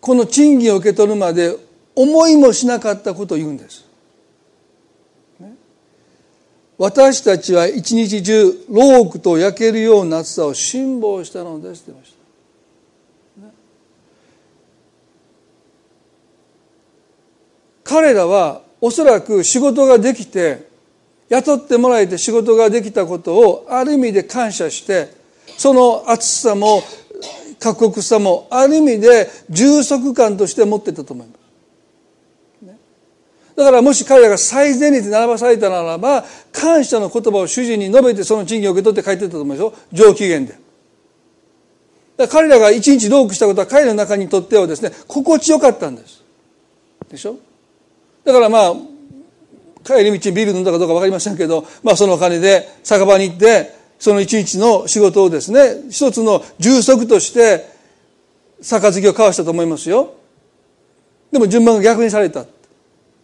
[0.00, 1.56] この賃金を受け取るまで
[1.96, 3.84] 思いもしなかったことを言うんです。
[6.76, 12.24] 私たちは一日中ロークと焼けるような暑さを辛抱したのですって言いました。
[17.84, 20.68] 彼らはおそらく仕事ができて
[21.30, 25.08] 雇ってもらえて仕事ができたことをある意味で感謝して
[25.56, 26.82] その暑さも
[27.58, 32.74] 過酷さもある意味で充足感として持ってたと思います。
[33.56, 36.22] だからもし彼らが最前列に並ばされたならば
[36.52, 40.58] 感謝の言葉を主人に述べてその賃金を受け取って帰ってたと思うでしょ上機嫌で。
[42.18, 46.22] だ彼らが一日ロークしたことは彼らの中にとってはですね心地よかったんです。
[47.08, 47.38] でしょ？
[48.24, 48.74] だからまあ
[49.84, 57.66] 帰り道にビール飲んだかどうか分かりませんけど、まあ、そのお金で酒場に行ってその一日の仕事をですね一つの充足として
[58.62, 60.14] 杯を交わしたと思いますよ。
[61.30, 62.46] でも順番が逆にされた。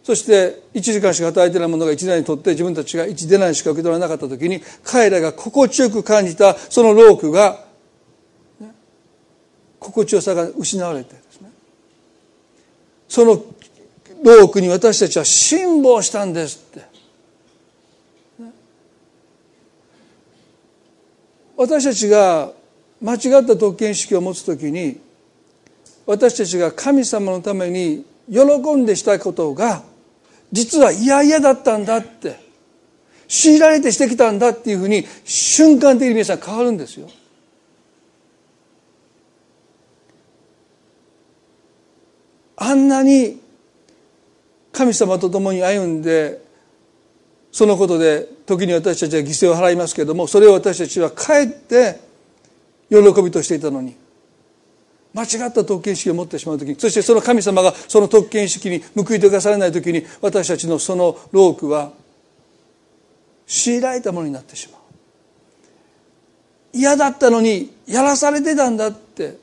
[0.03, 7.65] そして1時間しか働いてないものが1年にとって自分たちが1出ないしか受け取らなかった時に彼らが心地よく感じたそのロークが、
[9.79, 11.51] 心地よさが失われてですね。
[13.07, 13.43] その
[14.23, 16.91] ロークに私たちは辛抱したんですって
[21.57, 22.51] 私たちが
[23.01, 24.99] 間違った特権意識を持つ時に
[26.05, 29.83] 私たちが神様のために喜んでしたことが
[30.51, 32.39] 実は嫌々だったんだって
[33.27, 37.09] 強いられてしてきたんだっていうふうに瞬間的に皆さん変わるんですよ。
[42.57, 43.40] あんなに
[44.71, 46.41] 神様と共に歩んで
[47.51, 51.99] そのことで時に私たちは犠牲を払いますけれどもそれを私たちはかえって
[52.89, 53.95] 喜びとしていたのに
[55.13, 61.91] 間違った特権意識を持ってしまう時にそしてその神様がその特権意識に報いてくださらない時に私たちのその労苦は
[63.45, 64.81] 強いられたものになってしまう。
[66.73, 69.37] 嫌だったのにやらされてたんだって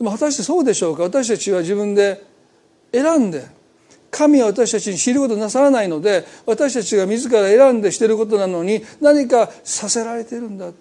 [0.00, 1.02] でも果たしてそうでしょうか？
[1.02, 2.24] 私たちは自分で
[2.90, 3.44] 選んで
[4.10, 10.80] 神は私たちに知ることなさらないので私たちが自ら選んでしていることなのに何かさせられてるんだって。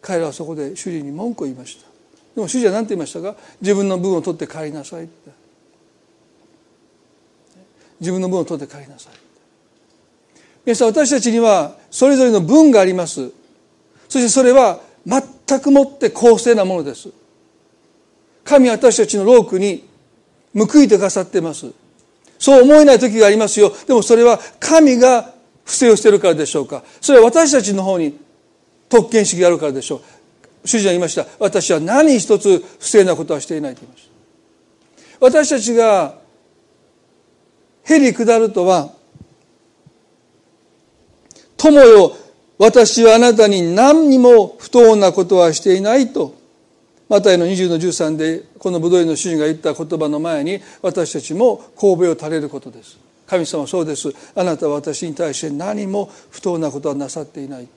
[0.00, 1.86] 彼らはそこで主人に文句を言いました。
[2.34, 3.36] でも主人は何て言いましたか？
[3.60, 5.30] 自分の分を取って帰りなさいって。
[8.00, 9.12] 自分の分を取って帰りなさい
[10.64, 13.30] 皆さん私たちにはそれぞれの分があります。
[14.08, 17.10] そしてそれは全くもって公正なものです。
[18.44, 19.84] 神は私たちの労苦に
[20.54, 21.72] 報いてくださっています。
[22.38, 23.72] そう思えない時がありますよ。
[23.86, 25.32] でもそれは神が
[25.64, 26.82] 不正をしているからでしょうか。
[27.00, 28.18] それは私たちの方に
[28.88, 30.68] 特権意識があるからでしょう。
[30.68, 31.26] 主人は言いました。
[31.38, 34.12] 私は何一つ不正なことはしていないと言いました。
[35.20, 36.18] 私たちが
[37.84, 38.90] へり下るとは
[41.56, 42.16] 友よ
[42.58, 46.34] 私はあなたに何にも不当なことはしていないと
[47.12, 52.98] マタイの20の13でこのブドウの主人が言った言葉の前に私たちも神戸を垂れることです。
[53.26, 54.08] 神様そうです。
[54.34, 57.68] あなたは私に対して何も不当なことはなさっていない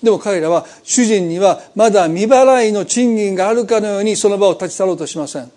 [0.00, 5.50] でも彼らは主人にはまだ未払いの賃金があるかのようにその場を立ち去ろうとしません。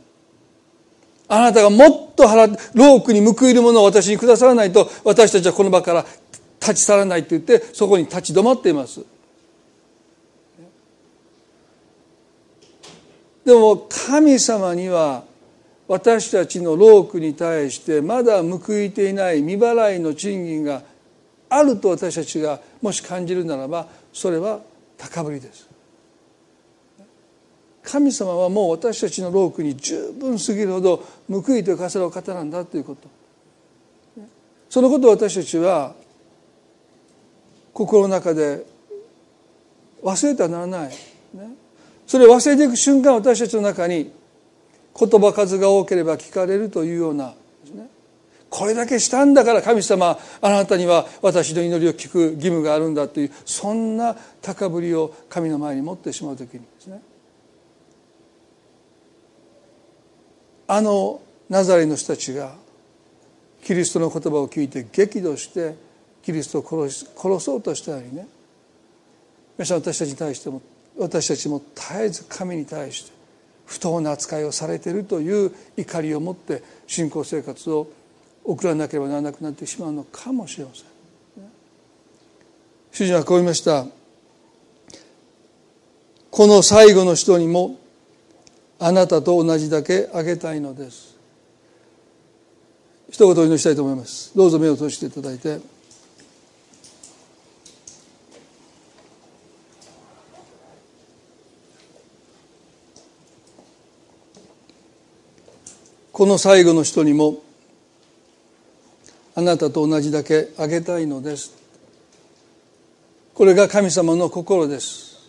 [1.28, 6.07] あなたがもっと払労苦に報いるものを私にくださらないと私たちはこの場から
[6.59, 9.12] 立ち去らないと言ってそこに立ち止まっています。
[13.46, 15.24] でも神様には
[15.88, 20.82] 私たちの労苦に対してまだ報いていない未払いの賃金が
[21.50, 24.62] あると私たちがもし感じるならばそれは
[24.98, 25.70] 高ぶりです。
[27.84, 33.10] 神様はもう私たちの労苦に十分すぎるほど報いてくださる方なんだということ。
[34.70, 35.94] そのことを私たちは
[37.74, 38.66] 心の中で
[40.02, 41.56] 忘れてはならない、ね、
[42.14, 44.14] それを忘れていく瞬間私たちの中に
[44.95, 47.34] 言葉数が多ければ聞かれるというような
[48.51, 57.01] これだけしたんだから神様あなたには私の祈りを聞く義務があるんだというそんな高ぶりを神の前に持ってしまう時にですね。
[60.68, 62.53] あのナザレの人たちが
[63.64, 65.74] キリストの言葉を聞いて激怒して
[66.22, 68.28] キリストを殺し殺そうとしたようにね。
[69.57, 70.61] 皆さん私たちに対しても
[70.98, 73.12] 私たちも絶えず神に対して
[73.66, 77.88] 不当な扱いをされているという怒りを持って信仰生活を
[78.44, 80.86] 送らなければならなくなってしまうのかもしれません。
[82.91, 83.88] 主人はこう言いました。
[86.30, 87.80] この最後の人にも
[88.80, 91.18] あなたと同じだけあげたいのです。
[93.10, 94.36] 一言お祈りしたいと思います。
[94.36, 95.72] どうぞ目を閉じていただいて。
[106.24, 107.43] この最後の人にも
[109.36, 111.53] あなたと同じだけあげたいのです。
[113.34, 115.19] これが神様の心です。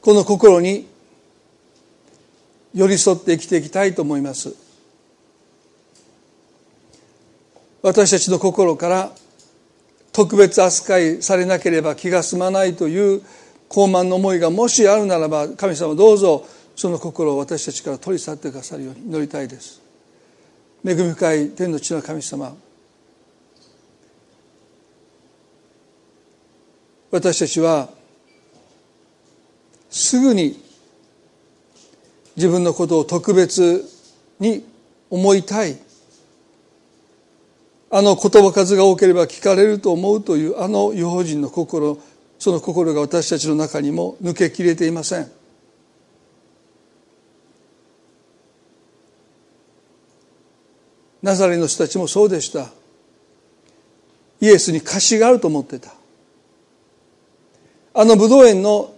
[0.00, 0.86] この心に
[2.72, 4.54] 寄り添って生きていきたいと思います。
[7.82, 9.12] 私たちの心から
[10.12, 13.22] 特別扱いされなければ気が済まないという
[13.68, 19.80] 高慢の思いがもしあるならば神様どうぞその心を私たちから取り去ってくださるように祈りたいです。
[20.84, 22.54] 恵み深い天の地の神様
[27.10, 27.88] 私たちは
[29.88, 30.62] すぐに
[32.36, 33.84] 自分のことを特別
[34.38, 34.64] に
[35.08, 35.78] 思いたい。
[37.88, 41.98] あの言葉数が多ければ聞かれると思うというあの違法人の心
[42.38, 45.30] その心が私たちの中にも抜けきれていません。
[51.22, 52.70] ナザレの人たちもそうでした。
[54.40, 55.94] イエスに貸しがあると思ってた。
[57.94, 58.94] あの武道園の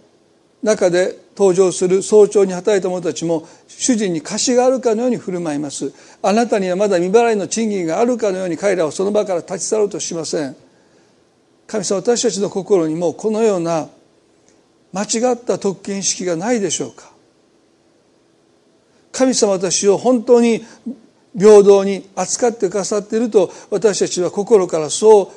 [0.61, 5.93] 中で登場する早朝に働いた者たちも主人に貸しがあるかのように振る舞います。
[6.21, 10.55] あなたにはまだ未払いの賃金があるかのように彼らはその場から立ち去ろうとしません。
[11.69, 13.87] 神様私たちの心にもこのような
[14.91, 17.11] 間違った特権意識がないでしょうか？
[19.11, 20.65] 神様私を本当に
[21.37, 25.27] 平等に扱ってくださっていると私たちは心からそう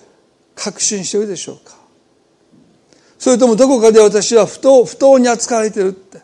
[0.55, 1.77] 確信しているでしょうか？
[3.19, 6.23] それともどこかで私は不当不当に扱われているって。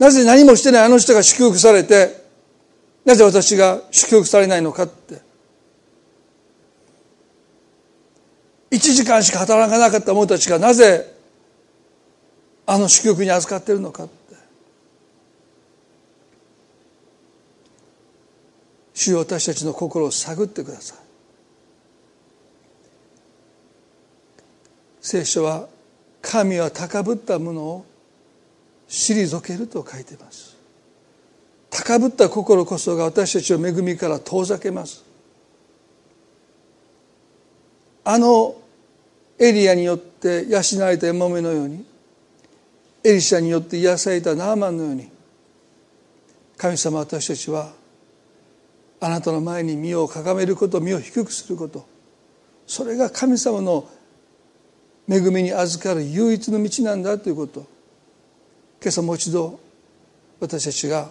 [0.00, 2.24] なぜ何もしてないあの人が祝福されて
[3.04, 5.29] なぜ私が祝福されないのかって。
[8.70, 11.12] 1時間しか働かなかった者たちがなぜ
[12.66, 14.08] あの祝福に預かっているのか
[19.00, 20.98] 主よ私たちの心を探ってください。
[25.00, 25.68] 聖書は
[26.20, 27.86] 神は高ぶったものを
[28.86, 30.54] 退けると書いています。
[31.70, 35.09] 高ぶった心こそが私たちを恵みから遠ざけます。
[38.04, 38.56] あの
[39.38, 41.84] エリアによって養われた山めのように
[43.02, 45.10] エリシャによって癒されたナーマンのように
[46.58, 47.72] 神様私たちは
[49.00, 51.86] あなたの前に身をかがめること身を低くすること
[52.66, 53.88] それが神様の
[55.08, 57.60] 恵みに預かる唯一の道なんだということ
[58.82, 59.58] 今朝もう一度
[60.38, 61.10] 私たちが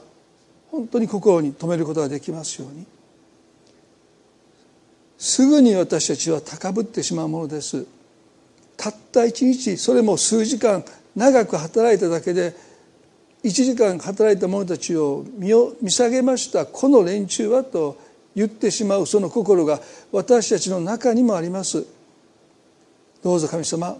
[0.71, 2.85] 本当に心に留めることができますように
[5.19, 7.85] すぐに私たちは高ぶってしまうものです。
[8.77, 12.55] たった一日それも数時間長く働いただけで
[13.43, 16.65] 1時間働いた者たちを見を見下げました。
[16.65, 17.97] この連中はと
[18.33, 19.81] 言ってしまうその心が
[20.13, 21.85] 私たちの中にもあります。
[23.21, 23.97] どうぞ神様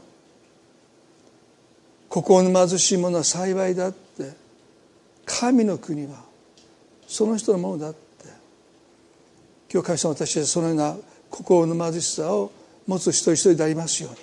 [2.07, 4.31] 心の貧しい者は幸いだって。
[5.25, 6.23] 神の国は
[7.07, 7.99] その人のものだって。
[9.71, 10.97] 今日神様私たちはそのような
[11.29, 12.51] 心の貧しさを
[12.87, 14.17] 持つ一人一人でありますように。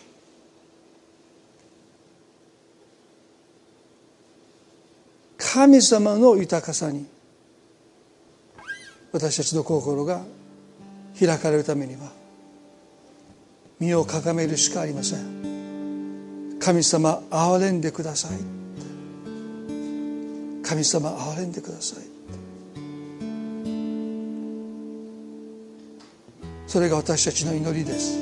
[5.39, 7.07] 神様の豊かさに
[9.13, 10.23] 私たちの心が
[11.19, 12.13] 開かれるためには
[13.81, 16.59] 身をかがめるしかありません。
[16.59, 18.31] 神様憐れんでください。
[20.63, 22.16] 神様憐れんでください。
[26.67, 28.19] それが私たちの祈りです。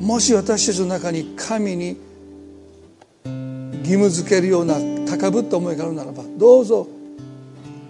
[0.00, 1.96] もし私たちの中に神に
[3.80, 4.76] 義務付けるような
[5.10, 6.86] 高ぶった思いがあるならばどうぞ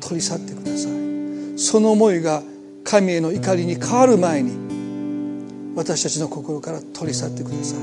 [0.01, 1.59] 取り去ってください。
[1.59, 2.43] その思いが
[2.85, 7.79] 神への怒りに変わる前に私たちの心から取り去ってください。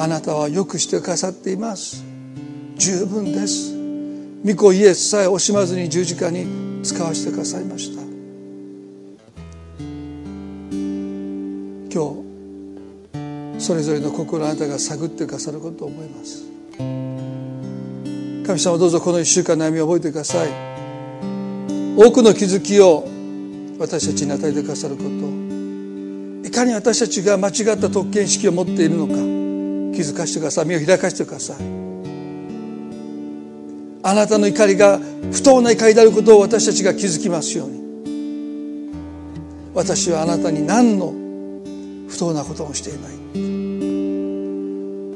[0.00, 2.04] あなたはよくしてくださっています。
[2.76, 3.74] 十分です。
[4.44, 6.46] 御子イエスさえ惜しまずに十字架に
[6.84, 8.07] 使わせてくださいました。
[11.98, 12.22] 今
[13.58, 16.44] 日それぞれの心あなたが探ってくださることを思います。
[18.46, 20.48] 神様どうぞこの1週間悩みを覚えてください。
[21.96, 23.04] 多くの気づきを
[23.80, 25.08] 私たちに与えてくださること。
[26.46, 29.14] いかに私たちが間違った特権意識を持っているのか
[29.96, 30.66] 気づかせてください。
[30.66, 31.56] 身を開かせてください。
[34.04, 35.00] あなたの怒りが
[35.32, 37.78] 不当な怒りであることを私たちが気づきますように。
[39.74, 41.27] 私はあなたに何の
[42.18, 43.12] 不当なこともしていない。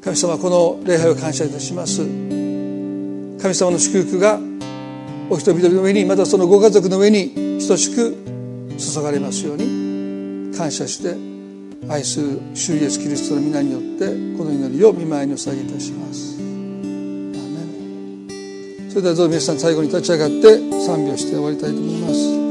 [0.00, 1.98] 神様この礼拝を感謝いたします。
[3.42, 4.38] 神様の祝福が
[5.28, 8.16] お人々の上にまたそのご家族の上に等しく
[8.78, 11.16] 注がれますように感謝して
[11.88, 14.06] 愛する主イエスキリストの皆によって
[14.38, 16.36] この祈りを見舞いにお捧げいたします。
[18.90, 22.41] それではどうぞ皆さん最後に立ち上がって賛美をして終わりたいと思います。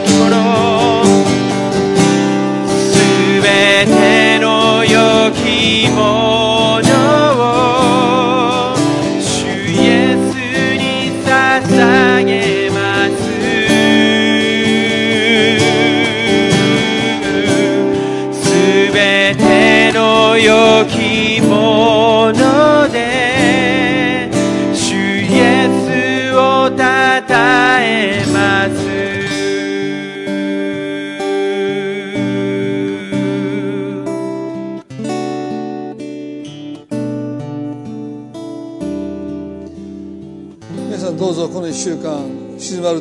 [0.00, 0.41] ます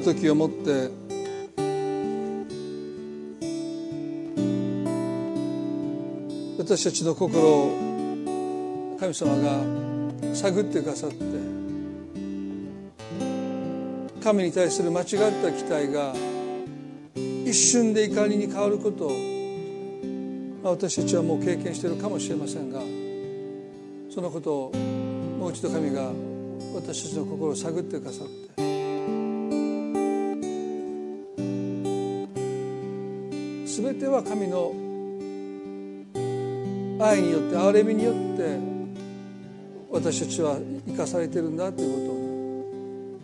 [0.01, 0.89] 時をもって。
[6.57, 11.51] 私たちの心を神様が探ってくださって。
[14.23, 16.13] 神に対する間違った期待が
[17.43, 19.11] 一瞬で怒りに変わることを
[20.63, 22.81] 私たちはもう経験しているかもしれませんが
[24.13, 24.71] そのことを
[25.39, 26.11] もう一度神が
[26.75, 28.70] 私たちの心を探ってくださって。
[33.91, 34.71] 全ては神の
[37.03, 38.57] 愛によって憐れみによって
[39.91, 40.57] 私たちは
[40.87, 43.19] 生かされてるんだというこ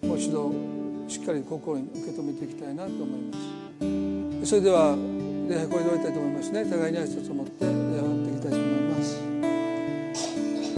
[0.00, 0.52] とをねもう一度
[1.08, 4.48] しっかり心に受け止めていきたいなと思います。
[4.48, 4.96] それでは
[5.48, 6.64] 礼拝これで終わりたいと思いますね。
[6.66, 8.81] 互いに挨拶を持って礼拝を持っていきたいと思います。